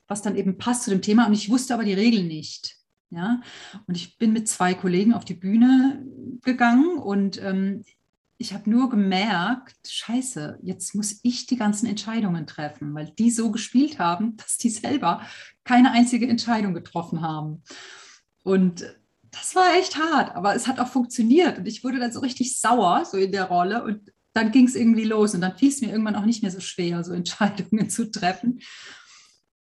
[0.09, 1.27] was dann eben passt zu dem Thema.
[1.27, 2.77] Und ich wusste aber die Regeln nicht.
[3.11, 3.41] Ja,
[3.87, 6.05] und ich bin mit zwei Kollegen auf die Bühne
[6.43, 7.83] gegangen und ähm,
[8.37, 13.51] ich habe nur gemerkt, scheiße, jetzt muss ich die ganzen Entscheidungen treffen, weil die so
[13.51, 15.23] gespielt haben, dass die selber
[15.65, 17.63] keine einzige Entscheidung getroffen haben.
[18.45, 18.85] Und
[19.31, 21.59] das war echt hart, aber es hat auch funktioniert.
[21.59, 23.85] Und ich wurde dann so richtig sauer, so in der Rolle.
[23.85, 25.35] Und dann ging es irgendwie los.
[25.35, 28.61] Und dann fiel es mir irgendwann auch nicht mehr so schwer, so Entscheidungen zu treffen.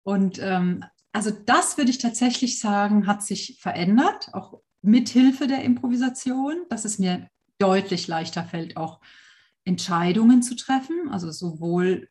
[0.08, 5.64] Und ähm, also das würde ich tatsächlich sagen, hat sich verändert, auch mit Hilfe der
[5.64, 9.02] Improvisation, dass es mir deutlich leichter fällt, auch
[9.66, 11.10] Entscheidungen zu treffen.
[11.10, 12.08] Also sowohl,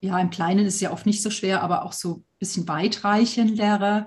[0.00, 2.68] ja, im Kleinen ist es ja oft nicht so schwer, aber auch so ein bisschen
[2.68, 4.06] weitreichendere.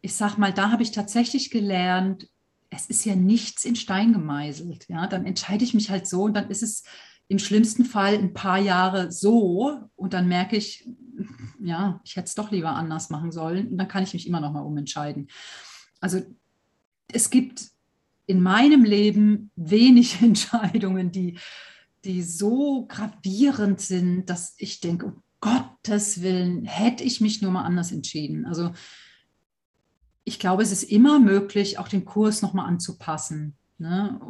[0.00, 2.28] Ich sag mal, da habe ich tatsächlich gelernt,
[2.70, 4.88] es ist ja nichts in Stein gemeißelt.
[4.88, 6.82] Ja, dann entscheide ich mich halt so und dann ist es
[7.28, 10.88] im schlimmsten Fall ein paar Jahre so und dann merke ich,
[11.60, 14.40] ja, ich hätte es doch lieber anders machen sollen und dann kann ich mich immer
[14.40, 15.28] noch mal umentscheiden.
[16.00, 16.22] Also
[17.12, 17.66] es gibt
[18.26, 21.38] in meinem Leben wenig Entscheidungen, die,
[22.04, 27.62] die so gravierend sind, dass ich denke, um Gottes Willen, hätte ich mich nur mal
[27.62, 28.44] anders entschieden.
[28.46, 28.72] Also
[30.24, 33.56] ich glaube, es ist immer möglich, auch den Kurs nochmal anzupassen.
[33.78, 34.20] Ne?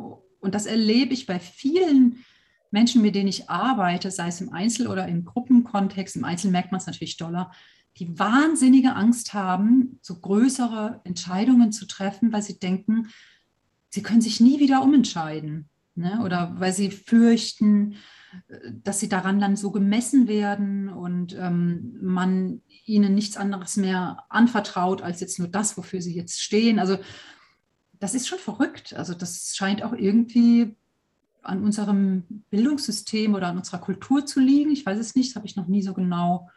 [0.41, 2.25] Und das erlebe ich bei vielen Menschen,
[2.71, 6.17] mit denen ich arbeite, sei es im Einzel- oder im Gruppenkontext.
[6.17, 7.51] Im Einzel merkt man es natürlich doller,
[7.97, 13.09] die wahnsinnige Angst haben, so größere Entscheidungen zu treffen, weil sie denken,
[13.89, 15.69] sie können sich nie wieder umentscheiden.
[15.95, 16.21] Ne?
[16.25, 17.97] Oder weil sie fürchten,
[18.49, 24.25] äh, dass sie daran dann so gemessen werden und ähm, man ihnen nichts anderes mehr
[24.29, 26.79] anvertraut als jetzt nur das, wofür sie jetzt stehen.
[26.79, 26.99] Also
[27.99, 28.95] das ist schon verrückt.
[28.95, 30.77] Also das scheint auch irgendwie
[31.49, 34.71] an unserem Bildungssystem oder an unserer Kultur zu liegen.
[34.71, 36.51] Ich weiß es nicht, das habe ich noch nie so genau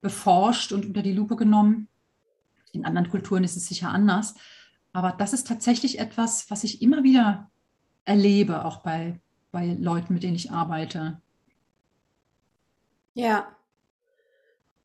[0.00, 1.88] beforscht und unter die Lupe genommen.
[2.72, 4.34] In anderen Kulturen ist es sicher anders.
[4.92, 7.50] Aber das ist tatsächlich etwas, was ich immer wieder
[8.04, 9.20] erlebe, auch bei,
[9.52, 11.20] bei Leuten, mit denen ich arbeite.
[13.14, 13.48] Ja.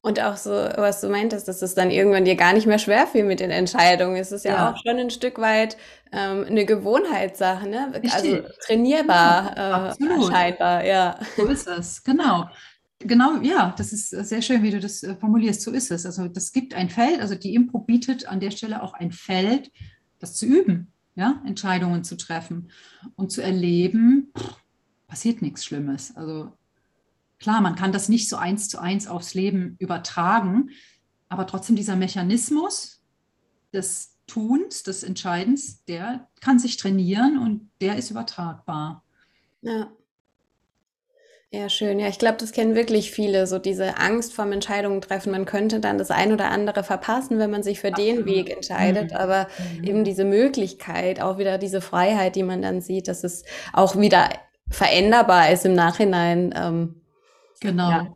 [0.06, 3.08] Und auch so, was du meintest, dass es dann irgendwann dir gar nicht mehr schwer
[3.08, 4.18] fiel mit den Entscheidungen.
[4.18, 4.70] Es ist ja, ja.
[4.70, 5.78] auch schon ein Stück weit
[6.12, 7.88] ähm, eine Gewohnheitssache, ne?
[7.88, 8.34] Also Richtig.
[8.36, 11.20] Also trainierbar, ja, äh, scheinbar, ja.
[11.36, 12.48] So ist es, genau.
[13.00, 15.64] Genau, ja, das ist sehr schön, wie du das äh, formulierst.
[15.64, 16.06] So ist es.
[16.06, 19.72] Also das gibt ein Feld, also die Impro bietet an der Stelle auch ein Feld,
[20.20, 22.70] das zu üben, ja, Entscheidungen zu treffen
[23.16, 24.32] und zu erleben,
[25.08, 26.16] passiert nichts Schlimmes.
[26.16, 26.52] Also
[27.46, 30.72] klar, man kann das nicht so eins zu eins aufs Leben übertragen,
[31.30, 33.04] aber trotzdem dieser Mechanismus
[33.72, 39.04] des Tuns, des Entscheidens, der kann sich trainieren und der ist übertragbar.
[39.62, 39.92] Ja.
[41.52, 42.00] Ja, schön.
[42.00, 45.32] Ja, ich glaube, das kennen wirklich viele, so diese Angst vorm Entscheidungen treffen.
[45.32, 49.12] Man könnte dann das ein oder andere verpassen, wenn man sich für den Weg entscheidet.
[49.12, 49.18] Mhm.
[49.18, 49.84] Aber mhm.
[49.84, 54.30] eben diese Möglichkeit, auch wieder diese Freiheit, die man dann sieht, dass es auch wieder
[54.68, 56.52] veränderbar ist im Nachhinein.
[56.58, 57.02] Ähm,
[57.60, 57.90] genau.
[57.90, 58.16] Ja,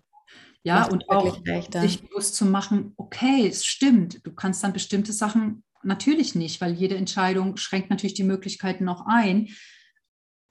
[0.63, 1.81] ja und auch leichter.
[1.81, 6.73] sich bewusst zu machen, okay, es stimmt, du kannst dann bestimmte Sachen natürlich nicht, weil
[6.73, 9.49] jede Entscheidung schränkt natürlich die Möglichkeiten noch ein.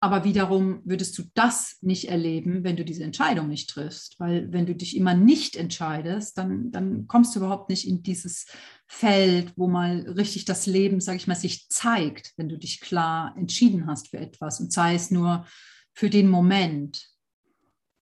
[0.01, 4.15] Aber wiederum würdest du das nicht erleben, wenn du diese Entscheidung nicht triffst.
[4.21, 8.47] Weil wenn du dich immer nicht entscheidest, dann, dann kommst du überhaupt nicht in dieses
[8.87, 13.35] Feld, wo mal richtig das Leben, sage ich mal, sich zeigt, wenn du dich klar
[13.37, 15.47] entschieden hast für etwas und sei es nur
[15.95, 17.09] für den Moment.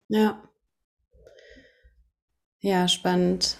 [0.08, 0.44] Ja.
[2.64, 3.58] Ja, spannend.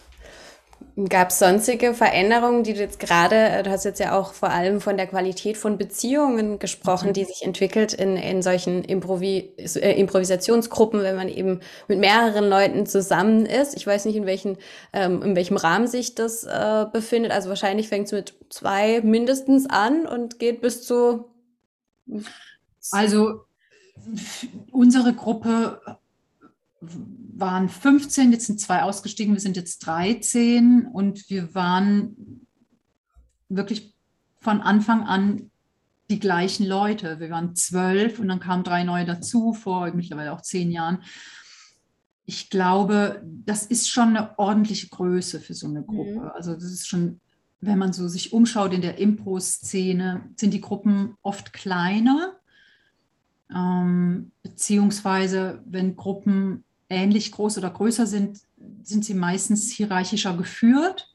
[1.10, 4.50] Gab es sonstige Veränderungen, die du jetzt gerade, äh, du hast jetzt ja auch vor
[4.50, 7.14] allem von der Qualität von Beziehungen gesprochen, mhm.
[7.14, 12.86] die sich entwickelt in, in solchen Improvi äh, Improvisationsgruppen, wenn man eben mit mehreren Leuten
[12.86, 13.76] zusammen ist.
[13.76, 14.58] Ich weiß nicht, in, welchen,
[14.94, 17.34] ähm, in welchem Rahmen sich das äh, befindet.
[17.34, 21.26] Also wahrscheinlich fängt es mit zwei mindestens an und geht bis zu.
[22.92, 23.42] Also
[24.72, 25.82] unsere Gruppe
[27.36, 32.48] waren 15, jetzt sind zwei ausgestiegen, wir sind jetzt 13 und wir waren
[33.50, 33.96] wirklich
[34.40, 35.50] von Anfang an
[36.10, 37.20] die gleichen Leute.
[37.20, 41.00] Wir waren zwölf und dann kamen drei neue dazu, vor mittlerweile auch zehn Jahren.
[42.26, 45.88] Ich glaube, das ist schon eine ordentliche Größe für so eine mhm.
[45.88, 46.20] Gruppe.
[46.20, 46.32] Mhm.
[46.36, 47.20] Also das ist schon,
[47.62, 52.36] wenn man so sich umschaut in der Impro-Szene, sind die Gruppen oft kleiner.
[53.54, 58.40] Ähm, beziehungsweise wenn Gruppen ähnlich groß oder größer sind,
[58.84, 61.10] sind sie meistens hierarchischer geführt.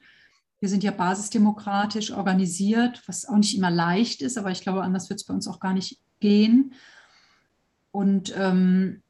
[0.59, 5.09] Wir sind ja basisdemokratisch organisiert, was auch nicht immer leicht ist, aber ich glaube, anders
[5.09, 6.73] wird es bei uns auch gar nicht gehen.
[7.91, 9.01] Und ähm,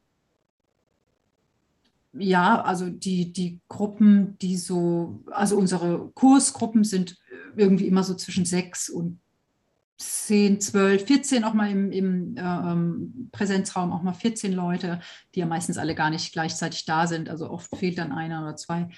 [2.14, 7.18] ja, also die, die Gruppen, die so, also unsere Kursgruppen sind
[7.56, 9.20] irgendwie immer so zwischen sechs und
[10.00, 15.02] 10, 12, 14 auch mal im, im äh, ähm, Präsenzraum, auch mal 14 Leute,
[15.36, 17.30] die ja meistens alle gar nicht gleichzeitig da sind.
[17.30, 18.90] Also oft fehlt dann einer oder zwei.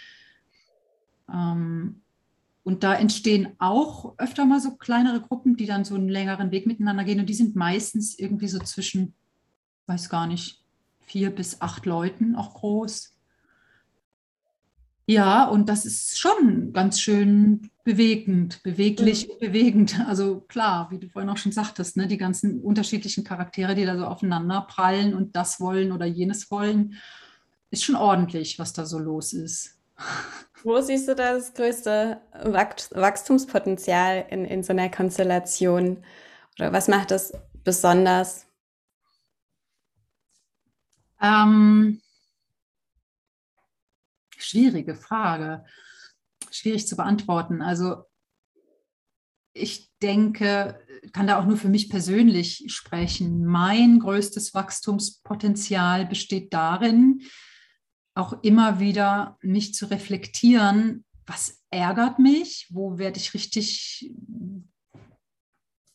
[1.28, 2.02] Ähm,
[2.64, 6.68] und da entstehen auch öfter mal so kleinere Gruppen, die dann so einen längeren Weg
[6.68, 7.20] miteinander gehen.
[7.20, 9.16] Und die sind meistens irgendwie so zwischen,
[9.88, 10.64] weiß gar nicht,
[11.00, 13.18] vier bis acht Leuten auch groß.
[15.08, 19.40] Ja, und das ist schon ganz schön bewegend, beweglich, mhm.
[19.40, 20.00] bewegend.
[20.08, 23.98] Also klar, wie du vorhin auch schon sagtest, ne, die ganzen unterschiedlichen Charaktere, die da
[23.98, 26.96] so aufeinander prallen und das wollen oder jenes wollen,
[27.70, 29.80] ist schon ordentlich, was da so los ist.
[30.64, 36.04] Wo siehst du das größte Wachstumspotenzial in, in so einer Konstellation?
[36.60, 38.46] Oder was macht das besonders?
[41.20, 42.02] Ähm,
[44.38, 45.66] schwierige Frage.
[46.62, 47.64] Schwierig zu beantworten.
[47.64, 48.04] Also
[49.54, 50.80] ich denke,
[51.12, 53.44] kann da auch nur für mich persönlich sprechen.
[53.44, 57.24] Mein größtes Wachstumspotenzial besteht darin,
[58.14, 64.14] auch immer wieder mich zu reflektieren, was ärgert mich, wo werde ich richtig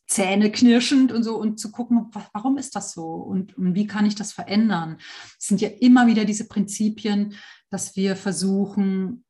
[0.09, 4.17] zähneknirschend und so und zu gucken, warum ist das so und, und wie kann ich
[4.17, 4.99] das verändern.
[5.39, 7.35] Es sind ja immer wieder diese Prinzipien,
[7.71, 9.26] dass wir versuchen,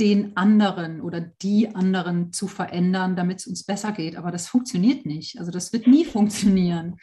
[0.00, 4.16] den anderen oder die anderen zu verändern, damit es uns besser geht.
[4.16, 5.38] Aber das funktioniert nicht.
[5.38, 6.96] Also das wird nie funktionieren.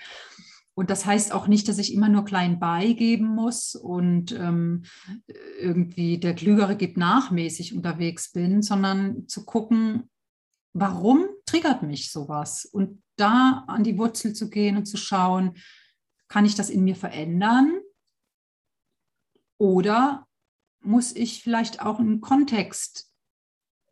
[0.74, 4.84] Und das heißt auch nicht, dass ich immer nur klein beigeben muss und ähm,
[5.60, 10.10] irgendwie der Klügere gibt nachmäßig unterwegs bin, sondern zu gucken,
[10.74, 12.66] warum triggert mich sowas?
[12.66, 15.54] Und da an die Wurzel zu gehen und zu schauen,
[16.28, 17.80] kann ich das in mir verändern?
[19.58, 20.27] Oder
[20.88, 23.12] muss ich vielleicht auch einen Kontext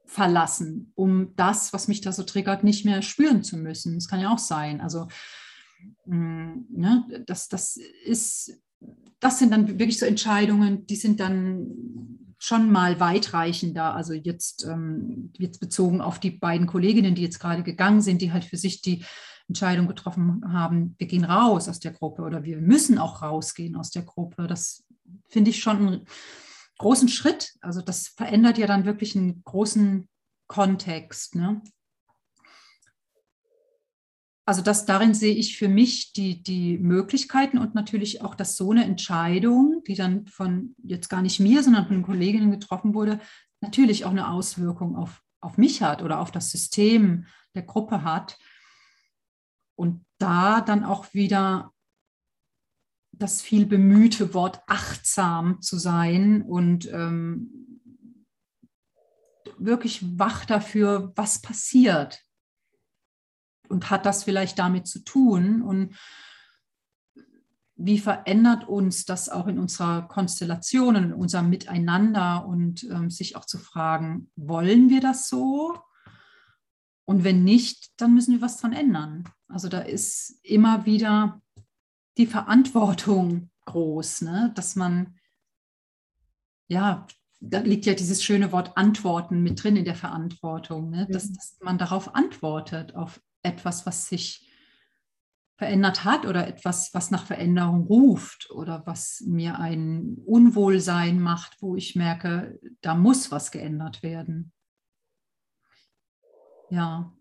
[0.06, 3.96] verlassen, um das, was mich da so triggert, nicht mehr spüren zu müssen?
[3.96, 4.82] Das kann ja auch sein.
[4.82, 5.08] Also
[6.06, 8.62] Mm, ne, das, das ist,
[9.20, 13.96] das sind dann wirklich so Entscheidungen, die sind dann schon mal weitreichender.
[13.96, 18.32] Also jetzt, ähm, jetzt bezogen auf die beiden Kolleginnen, die jetzt gerade gegangen sind, die
[18.32, 19.04] halt für sich die
[19.48, 23.92] Entscheidung getroffen haben, wir gehen raus aus der Gruppe oder wir müssen auch rausgehen aus
[23.92, 24.48] der Gruppe.
[24.48, 24.84] Das
[25.30, 26.02] finde ich schon einen
[26.78, 27.54] großen Schritt.
[27.62, 30.08] Also das verändert ja dann wirklich einen großen
[30.48, 31.36] Kontext.
[31.36, 31.62] Ne?
[34.46, 38.72] also das darin sehe ich für mich die, die Möglichkeiten und natürlich auch, dass so
[38.72, 43.20] eine Entscheidung, die dann von jetzt gar nicht mir, sondern von Kolleginnen getroffen wurde,
[43.62, 48.38] natürlich auch eine Auswirkung auf, auf mich hat oder auf das System der Gruppe hat.
[49.76, 51.72] Und da dann auch wieder
[53.18, 57.50] das viel bemühte Wort achtsam zu sein und ähm,
[59.58, 62.22] wirklich wach dafür, was passiert
[63.70, 65.62] und hat das vielleicht damit zu tun?
[65.62, 65.96] Und
[67.76, 73.46] wie verändert uns das auch in unserer Konstellation, in unserem Miteinander und ähm, sich auch
[73.46, 75.78] zu fragen, wollen wir das so?
[77.06, 79.26] Und wenn nicht, dann müssen wir was dran ändern.
[79.48, 81.42] Also da ist immer wieder
[82.18, 84.52] die Verantwortung groß, ne?
[84.56, 85.18] dass man,
[86.68, 87.06] ja,
[87.40, 91.08] da liegt ja dieses schöne Wort Antworten mit drin in der Verantwortung, ne?
[91.10, 94.50] dass, dass man darauf antwortet, auf etwas, was sich
[95.58, 101.76] verändert hat oder etwas, was nach Veränderung ruft oder was mir ein Unwohlsein macht, wo
[101.76, 104.52] ich merke, da muss was geändert werden.
[106.70, 107.14] Ja.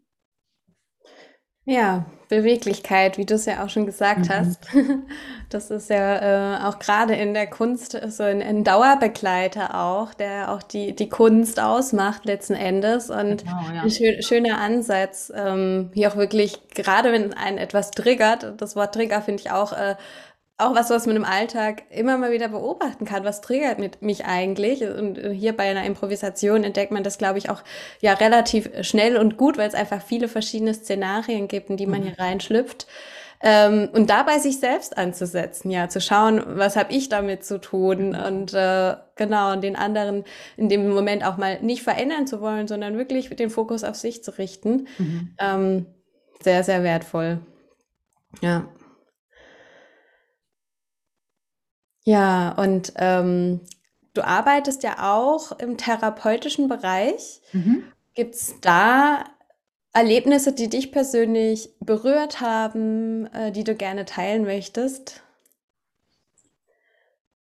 [1.67, 4.31] Ja, Beweglichkeit, wie du es ja auch schon gesagt mhm.
[4.31, 4.61] hast.
[5.51, 10.51] Das ist ja äh, auch gerade in der Kunst so ein, ein, Dauerbegleiter auch, der
[10.51, 13.09] auch die, die Kunst ausmacht letzten Endes.
[13.09, 13.83] Und genau, ja.
[13.83, 18.95] ein schön, schöner Ansatz, ähm, hier auch wirklich, gerade wenn einen etwas triggert, das Wort
[18.95, 19.95] Trigger finde ich auch äh,
[20.57, 23.25] auch was, was man im Alltag immer mal wieder beobachten kann.
[23.25, 24.85] Was triggert mit mich eigentlich?
[24.85, 27.63] Und hier bei einer Improvisation entdeckt man das, glaube ich, auch
[28.01, 32.01] ja relativ schnell und gut, weil es einfach viele verschiedene Szenarien gibt, in die man
[32.01, 32.05] mhm.
[32.05, 32.87] hier reinschlüpft.
[33.43, 38.15] Ähm, und dabei sich selbst anzusetzen, ja, zu schauen, was habe ich damit zu tun
[38.15, 40.25] und äh, genau, und den anderen
[40.57, 44.23] in dem Moment auch mal nicht verändern zu wollen, sondern wirklich den Fokus auf sich
[44.23, 44.87] zu richten.
[44.99, 45.35] Mhm.
[45.39, 45.87] Ähm,
[46.41, 47.41] sehr, sehr wertvoll.
[48.41, 48.69] Ja.
[52.05, 53.61] Ja, und ähm,
[54.13, 57.41] du arbeitest ja auch im therapeutischen Bereich.
[57.53, 57.85] Mhm.
[58.15, 59.25] Gibt es da
[59.93, 65.23] Erlebnisse, die dich persönlich berührt haben, äh, die du gerne teilen möchtest?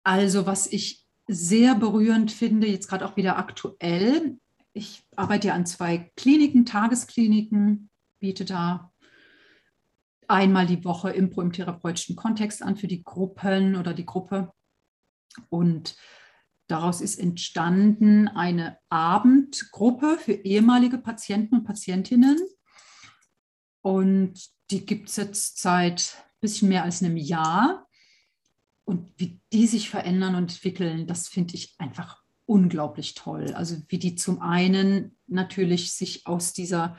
[0.04, 4.38] Also, was ich sehr berührend finde, jetzt gerade auch wieder aktuell,
[4.72, 7.88] ich arbeite ja an zwei Kliniken, Tageskliniken,
[8.18, 8.92] biete da
[10.28, 14.52] einmal die Woche Impro im therapeutischen Kontext an für die Gruppen oder die Gruppe.
[15.48, 15.96] Und
[16.66, 22.38] daraus ist entstanden eine Abendgruppe für ehemalige Patienten und Patientinnen.
[23.82, 27.86] Und die gibt es jetzt seit ein bisschen mehr als einem Jahr.
[28.84, 33.52] Und wie die sich verändern und entwickeln, das finde ich einfach unglaublich toll.
[33.54, 36.96] Also wie die zum einen natürlich sich aus dieser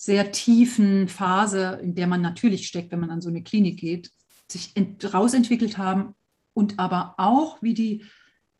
[0.00, 4.10] sehr tiefen Phase, in der man natürlich steckt, wenn man an so eine Klinik geht,
[4.48, 4.72] sich
[5.12, 6.14] rausentwickelt haben
[6.54, 8.06] und aber auch, wie die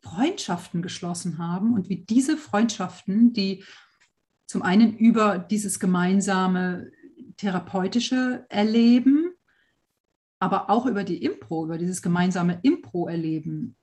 [0.01, 3.63] Freundschaften geschlossen haben und wie diese Freundschaften, die
[4.45, 6.91] zum einen über dieses gemeinsame
[7.37, 9.31] therapeutische Erleben,
[10.37, 13.75] aber auch über die Impro, über dieses gemeinsame Impro-Erleben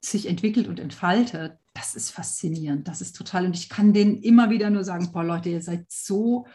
[0.00, 3.46] sich entwickelt und entfaltet, das ist faszinierend, das ist total.
[3.46, 6.46] Und ich kann denen immer wieder nur sagen, boah Leute, ihr seid so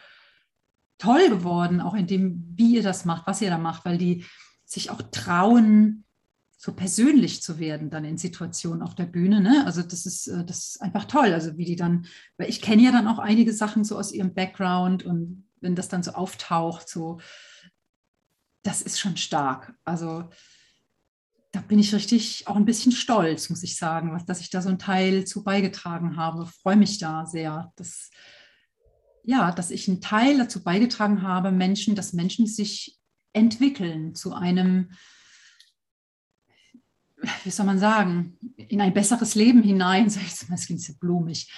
[1.00, 4.24] toll geworden, auch in dem, wie ihr das macht, was ihr da macht, weil die
[4.64, 6.04] sich auch trauen,
[6.56, 9.40] so persönlich zu werden dann in Situationen auf der Bühne.
[9.40, 9.62] Ne?
[9.64, 11.32] Also das ist, äh, das ist einfach toll.
[11.32, 14.34] Also wie die dann, weil ich kenne ja dann auch einige Sachen so aus ihrem
[14.34, 17.18] Background und wenn das dann so auftaucht, so,
[18.62, 19.74] das ist schon stark.
[19.84, 20.28] Also
[21.52, 24.68] da bin ich richtig auch ein bisschen stolz, muss ich sagen, dass ich da so
[24.68, 26.44] einen Teil zu beigetragen habe.
[26.44, 28.10] Freue mich da sehr, dass,
[29.24, 32.98] ja, dass ich einen Teil dazu beigetragen habe, Menschen, dass Menschen sich
[33.32, 34.90] entwickeln zu einem,
[37.44, 41.52] wie soll man sagen, in ein besseres Leben hinein, es klingt sehr blumig,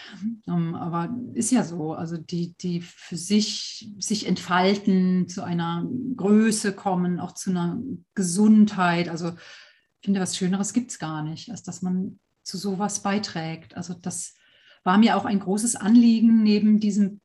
[0.46, 6.72] ähm, aber ist ja so, also die, die für sich sich entfalten, zu einer Größe
[6.74, 7.80] kommen, auch zu einer
[8.14, 13.02] Gesundheit, also ich finde, was Schöneres gibt es gar nicht, als dass man zu sowas
[13.04, 13.76] beiträgt.
[13.76, 14.34] Also das
[14.82, 17.20] war mir auch ein großes Anliegen, neben diesem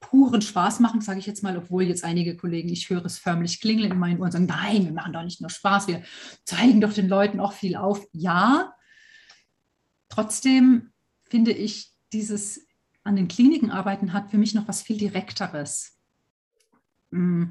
[0.00, 3.60] puren Spaß machen, sage ich jetzt mal, obwohl jetzt einige Kollegen, ich höre es förmlich
[3.60, 6.02] klingeln in meinen Ohren sagen, nein, wir machen doch nicht nur Spaß, wir
[6.44, 8.06] zeigen doch den Leuten auch viel auf.
[8.12, 8.74] Ja,
[10.08, 10.90] trotzdem
[11.24, 12.66] finde ich, dieses
[13.04, 15.98] an den Kliniken arbeiten hat für mich noch was viel Direkteres.
[17.10, 17.46] Mm,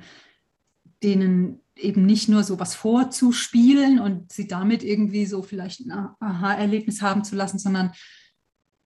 [1.04, 7.02] denen eben nicht nur so was vorzuspielen und sie damit irgendwie so vielleicht ein Aha-Erlebnis
[7.02, 7.92] haben zu lassen, sondern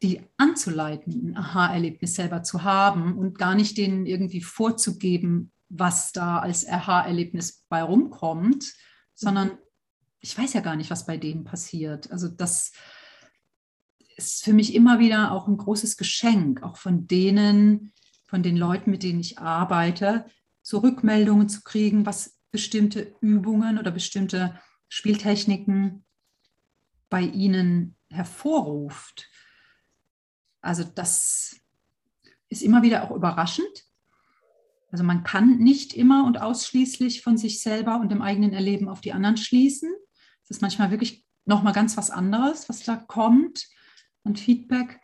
[0.04, 6.39] die anzuleiten, ein Aha-Erlebnis selber zu haben und gar nicht denen irgendwie vorzugeben, was da
[6.39, 8.74] als Aha-Erlebnis bei rumkommt,
[9.16, 9.58] sondern
[10.20, 12.12] ich weiß ja gar nicht, was bei denen passiert.
[12.12, 12.72] Also das
[14.16, 17.93] ist für mich immer wieder auch ein großes Geschenk, auch von denen,
[18.28, 20.26] von den Leuten, mit denen ich arbeite,
[20.62, 26.06] so Rückmeldungen zu kriegen, was bestimmte Übungen oder bestimmte Spieltechniken
[27.10, 29.30] bei ihnen hervorruft.
[30.64, 31.55] Also das
[32.49, 33.86] ist immer wieder auch überraschend.
[34.91, 39.01] Also man kann nicht immer und ausschließlich von sich selber und dem eigenen Erleben auf
[39.01, 39.91] die anderen schließen.
[40.43, 43.68] Es ist manchmal wirklich nochmal ganz was anderes, was da kommt
[44.24, 44.99] und Feedback.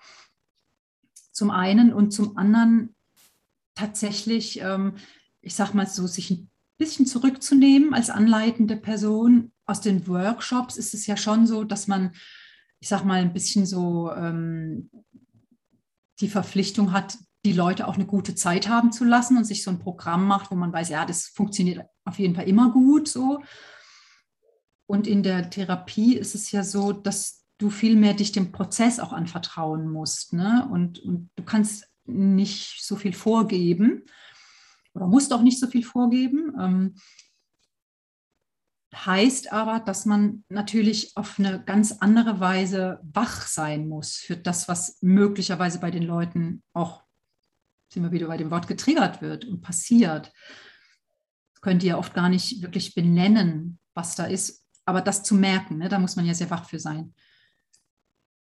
[1.31, 2.95] Zum einen und zum anderen
[3.75, 4.95] tatsächlich, ähm,
[5.41, 9.51] ich sag mal so, sich ein bisschen zurückzunehmen als anleitende Person.
[9.65, 12.13] Aus den Workshops ist es ja schon so, dass man,
[12.79, 14.89] ich sag mal, ein bisschen so ähm,
[16.21, 19.71] die Verpflichtung hat, die Leute auch eine gute Zeit haben zu lassen und sich so
[19.71, 23.41] ein Programm macht, wo man weiß, ja, das funktioniert auf jeden Fall immer gut so.
[24.87, 28.99] Und in der Therapie ist es ja so, dass du viel mehr dich dem Prozess
[28.99, 30.33] auch anvertrauen musst.
[30.33, 30.67] Ne?
[30.71, 34.03] Und, und du kannst nicht so viel vorgeben
[34.93, 36.55] oder musst auch nicht so viel vorgeben.
[36.59, 36.95] Ähm,
[38.93, 44.67] heißt aber, dass man natürlich auf eine ganz andere Weise wach sein muss für das,
[44.67, 47.03] was möglicherweise bei den Leuten auch,
[47.91, 50.31] sind wir wieder bei dem Wort, getriggert wird und passiert.
[51.53, 55.77] Das könnt ihr oft gar nicht wirklich benennen, was da ist, aber das zu merken,
[55.77, 57.13] ne, da muss man ja sehr wach für sein.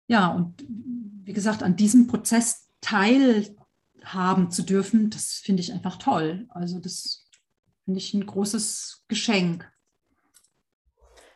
[0.06, 6.46] Ja, und wie gesagt, an diesem Prozess teilhaben zu dürfen, das finde ich einfach toll.
[6.50, 7.26] Also das
[7.84, 9.70] finde ich ein großes Geschenk.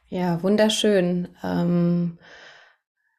[0.09, 1.29] Ja, wunderschön.
[1.43, 2.19] Ähm,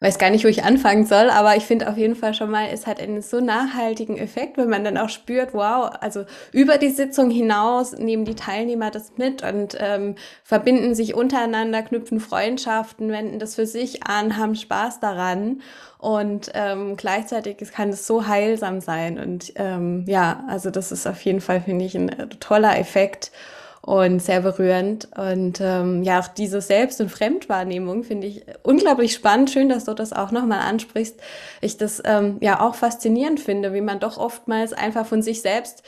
[0.01, 2.67] weiß gar nicht, wo ich anfangen soll, aber ich finde auf jeden Fall schon mal,
[2.71, 6.23] es hat einen so nachhaltigen Effekt, wenn man dann auch spürt, wow, also
[6.53, 12.21] über die Sitzung hinaus nehmen die Teilnehmer das mit und ähm, verbinden sich untereinander, knüpfen
[12.21, 15.61] Freundschaften, wenden das für sich an, haben Spaß daran
[15.97, 21.21] und ähm, gleichzeitig kann es so heilsam sein und ähm, ja, also das ist auf
[21.23, 23.33] jeden Fall, finde ich, ein äh, toller Effekt
[23.81, 25.07] und sehr berührend.
[25.17, 29.49] Und ähm, ja, auch diese Selbst- und Fremdwahrnehmung finde ich unglaublich spannend.
[29.49, 31.19] Schön, dass du das auch nochmal ansprichst.
[31.61, 35.83] Ich das ähm, ja auch faszinierend finde, wie man doch oftmals einfach von sich selbst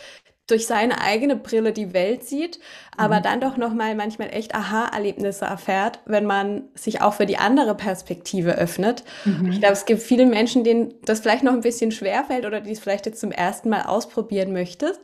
[0.47, 2.59] durch seine eigene Brille die Welt sieht,
[2.97, 3.23] aber mhm.
[3.23, 7.73] dann doch noch mal manchmal echt Aha-Erlebnisse erfährt, wenn man sich auch für die andere
[7.75, 9.03] Perspektive öffnet.
[9.23, 9.51] Mhm.
[9.51, 12.59] Ich glaube, es gibt viele Menschen, denen das vielleicht noch ein bisschen schwer fällt oder
[12.59, 14.99] die es vielleicht jetzt zum ersten Mal ausprobieren möchtest.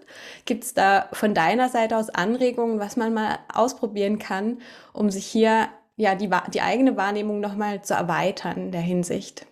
[0.45, 4.57] Gibt es da von deiner Seite aus Anregungen, was man mal ausprobieren kann,
[4.91, 9.45] um sich hier ja die, die eigene Wahrnehmung noch mal zu erweitern in der Hinsicht?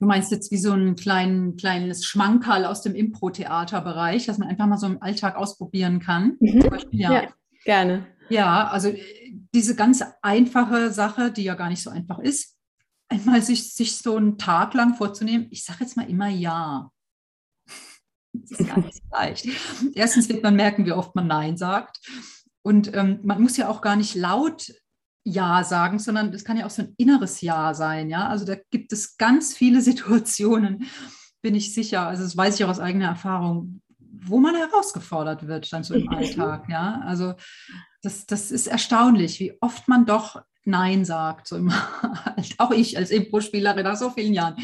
[0.00, 4.66] Du meinst jetzt wie so ein klein, kleines Schmankerl aus dem Impro-Theaterbereich, dass man einfach
[4.66, 6.36] mal so im Alltag ausprobieren kann.
[6.40, 6.68] Mhm.
[6.92, 7.12] Ja.
[7.12, 7.28] ja,
[7.64, 8.06] gerne.
[8.28, 12.56] Ja, also äh, diese ganz einfache Sache, die ja gar nicht so einfach ist,
[13.08, 16.90] einmal sich, sich so einen Tag lang vorzunehmen, ich sage jetzt mal immer ja.
[18.32, 19.48] Das ist gar nicht so leicht.
[19.94, 21.98] Erstens wird man merken, wie oft man Nein sagt.
[22.62, 24.70] Und ähm, man muss ja auch gar nicht laut
[25.28, 28.08] ja sagen, sondern das kann ja auch so ein inneres Ja sein.
[28.08, 30.86] Ja, also da gibt es ganz viele Situationen,
[31.42, 32.06] bin ich sicher.
[32.06, 36.08] Also das weiß ich auch aus eigener Erfahrung, wo man herausgefordert wird dann so im
[36.08, 36.68] Alltag.
[36.68, 37.34] Ja, also
[38.02, 41.46] das, das ist erstaunlich, wie oft man doch Nein sagt.
[41.46, 41.72] So im,
[42.58, 44.56] auch ich als Impro-Spielerin nach so vielen Jahren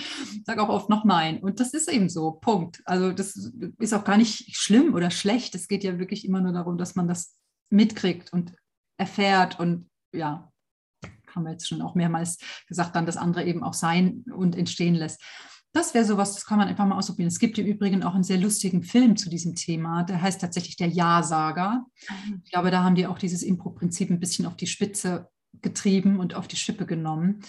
[0.44, 1.38] sage auch oft noch Nein.
[1.38, 2.32] Und das ist eben so.
[2.32, 2.82] Punkt.
[2.84, 5.54] Also das ist auch gar nicht schlimm oder schlecht.
[5.54, 7.36] Es geht ja wirklich immer nur darum, dass man das
[7.70, 8.54] mitkriegt und
[8.98, 10.52] erfährt und ja,
[11.34, 14.94] haben wir jetzt schon auch mehrmals gesagt, dann das andere eben auch sein und entstehen
[14.94, 15.22] lässt.
[15.72, 17.26] Das wäre sowas, das kann man einfach mal ausprobieren.
[17.26, 20.76] Es gibt im Übrigen auch einen sehr lustigen Film zu diesem Thema, der heißt tatsächlich
[20.76, 21.84] der Ja-Sager.
[22.44, 25.28] Ich glaube, da haben die auch dieses Impro-Prinzip ein bisschen auf die Spitze
[25.62, 27.40] getrieben und auf die Schippe genommen.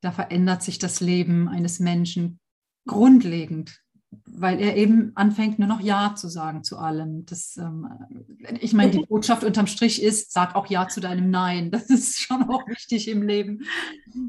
[0.00, 2.38] Da verändert sich das Leben eines Menschen
[2.86, 3.82] grundlegend
[4.24, 7.26] weil er eben anfängt, nur noch Ja zu sagen zu allem.
[7.26, 7.88] Das, ähm,
[8.60, 11.70] ich meine, die Botschaft unterm Strich ist, sag auch Ja zu deinem Nein.
[11.76, 13.64] Das ist schon auch wichtig im Leben.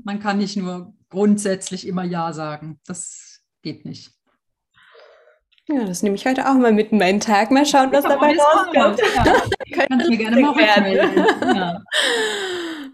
[0.04, 2.80] Man kann nicht nur grundsätzlich immer Ja sagen.
[2.86, 4.12] Das geht nicht.
[5.70, 7.52] Ja, das nehme ich heute auch mal mit in meinen Tag.
[7.52, 9.02] Mal schauen, was dabei rauskommt.
[9.16, 9.26] Ja.
[9.88, 11.26] Kannst mir gerne mal rückmelden.
[11.56, 11.84] Ja.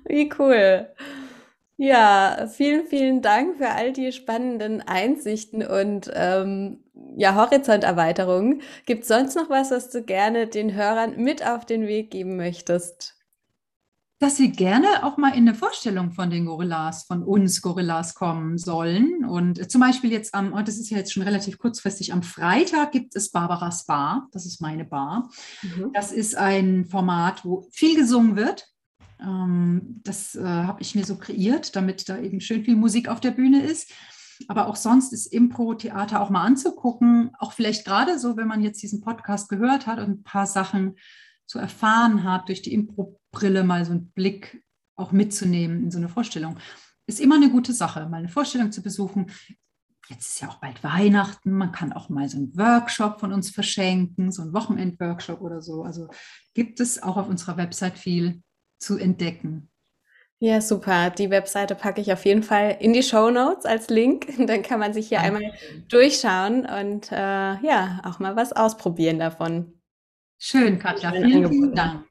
[0.05, 0.87] Wie cool.
[1.77, 6.83] Ja, vielen, vielen Dank für all die spannenden Einsichten und ähm,
[7.17, 8.61] ja, Horizonterweiterungen.
[8.85, 12.37] Gibt es sonst noch was, was du gerne den Hörern mit auf den Weg geben
[12.37, 13.15] möchtest?
[14.19, 18.57] Dass sie gerne auch mal in eine Vorstellung von den Gorillas, von uns Gorillas kommen
[18.57, 19.25] sollen.
[19.25, 22.91] Und zum Beispiel jetzt am, oh, das ist ja jetzt schon relativ kurzfristig, am Freitag
[22.91, 24.29] gibt es Barbaras Bar.
[24.31, 25.29] Das ist meine Bar.
[25.63, 25.91] Mhm.
[25.93, 28.72] Das ist ein Format, wo viel gesungen wird
[30.03, 33.31] das äh, habe ich mir so kreiert, damit da eben schön viel Musik auf der
[33.31, 33.91] Bühne ist.
[34.47, 37.31] Aber auch sonst ist Impro-Theater auch mal anzugucken.
[37.39, 40.97] Auch vielleicht gerade so, wenn man jetzt diesen Podcast gehört hat und ein paar Sachen
[41.45, 44.63] zu erfahren hat, durch die Impro-Brille mal so einen Blick
[44.95, 46.57] auch mitzunehmen in so eine Vorstellung.
[47.05, 49.31] Ist immer eine gute Sache, mal eine Vorstellung zu besuchen.
[50.09, 53.49] Jetzt ist ja auch bald Weihnachten, man kann auch mal so einen Workshop von uns
[53.51, 55.83] verschenken, so einen Wochenend-Workshop oder so.
[55.83, 56.09] Also
[56.53, 58.43] gibt es auch auf unserer Website viel
[58.83, 59.69] zu entdecken.
[60.39, 61.09] Ja, super.
[61.09, 64.27] Die Webseite packe ich auf jeden Fall in die Show Notes als Link.
[64.45, 65.37] Dann kann man sich hier Danke.
[65.37, 65.53] einmal
[65.87, 67.15] durchschauen und äh,
[67.65, 69.79] ja, auch mal was ausprobieren davon.
[70.37, 71.11] Schön, Katja.
[71.11, 72.05] Vielen, vielen Dank.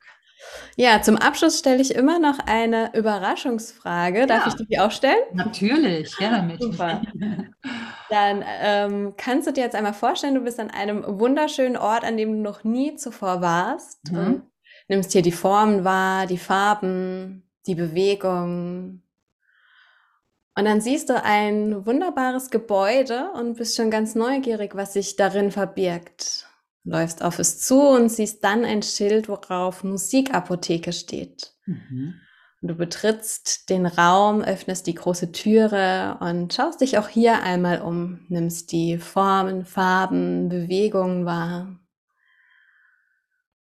[0.76, 4.20] Ja, zum Abschluss stelle ich immer noch eine Überraschungsfrage.
[4.20, 4.26] Ja.
[4.26, 5.22] Darf ich die auch stellen?
[5.34, 6.62] Natürlich, ja damit.
[6.62, 7.02] Super.
[8.10, 12.16] Dann ähm, kannst du dir jetzt einmal vorstellen, du bist an einem wunderschönen Ort, an
[12.16, 14.10] dem du noch nie zuvor warst.
[14.10, 14.18] Mhm.
[14.18, 14.42] Und
[14.88, 19.02] nimmst hier die Formen wahr, die Farben, die Bewegung.
[20.54, 25.50] Und dann siehst du ein wunderbares Gebäude und bist schon ganz neugierig, was sich darin
[25.50, 26.46] verbirgt.
[26.84, 31.54] Läufst auf es zu und siehst dann ein Schild, worauf Musikapotheke steht.
[31.64, 32.14] Mhm.
[32.60, 37.80] Und du betrittst den Raum, öffnest die große Türe und schaust dich auch hier einmal
[37.80, 41.76] um, nimmst die Formen, Farben, Bewegungen wahr.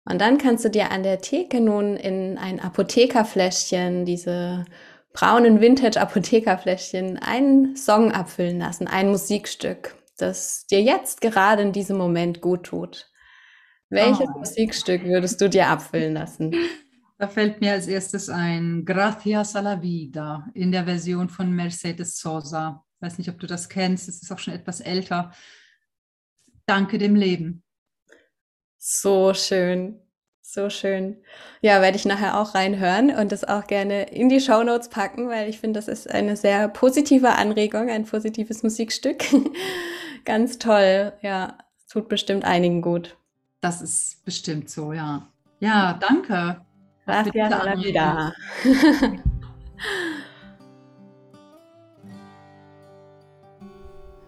[0.08, 4.64] Und dann kannst du dir an der Theke nun in ein Apothekerfläschchen, diese
[5.12, 12.40] braunen Vintage-Apothekerfläschchen, einen Song abfüllen lassen, ein Musikstück, das dir jetzt gerade in diesem Moment
[12.40, 13.10] gut tut.
[13.90, 14.38] Welches oh.
[14.38, 16.54] Musikstück würdest du dir abfüllen lassen?
[17.18, 22.18] Da fällt mir als erstes ein Gracias a la Vida in der Version von Mercedes
[22.18, 22.84] Sosa.
[22.94, 25.32] Ich weiß nicht, ob du das kennst, es ist auch schon etwas älter.
[26.66, 27.62] Danke dem Leben.
[28.88, 29.98] So schön.
[30.42, 31.16] So schön.
[31.60, 35.28] Ja, werde ich nachher auch reinhören und das auch gerne in die Show Notes packen,
[35.28, 39.24] weil ich finde, das ist eine sehr positive Anregung, ein positives Musikstück.
[40.24, 41.12] Ganz toll.
[41.20, 41.58] Ja,
[41.90, 43.16] tut bestimmt einigen gut.
[43.60, 45.26] Das ist bestimmt so, ja.
[45.58, 46.60] Ja, danke.
[47.06, 48.32] Gracias a la vida.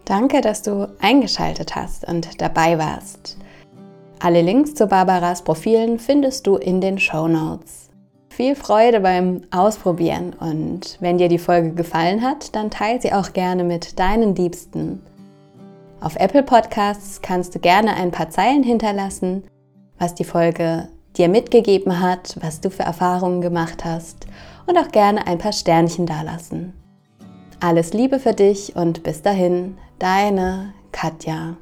[0.03, 3.38] Danke, dass du eingeschaltet hast und dabei warst.
[4.21, 7.89] Alle Links zu Barbaras Profilen findest du in den Show Notes.
[8.29, 13.31] Viel Freude beim Ausprobieren und wenn dir die Folge gefallen hat, dann teile sie auch
[13.31, 15.01] gerne mit deinen Liebsten.
[16.01, 19.43] Auf Apple Podcasts kannst du gerne ein paar Zeilen hinterlassen,
[19.97, 24.27] was die Folge dir mitgegeben hat, was du für Erfahrungen gemacht hast
[24.67, 26.73] und auch gerne ein paar Sternchen dalassen.
[27.61, 31.55] Alles Liebe für dich und bis dahin, deine Katja.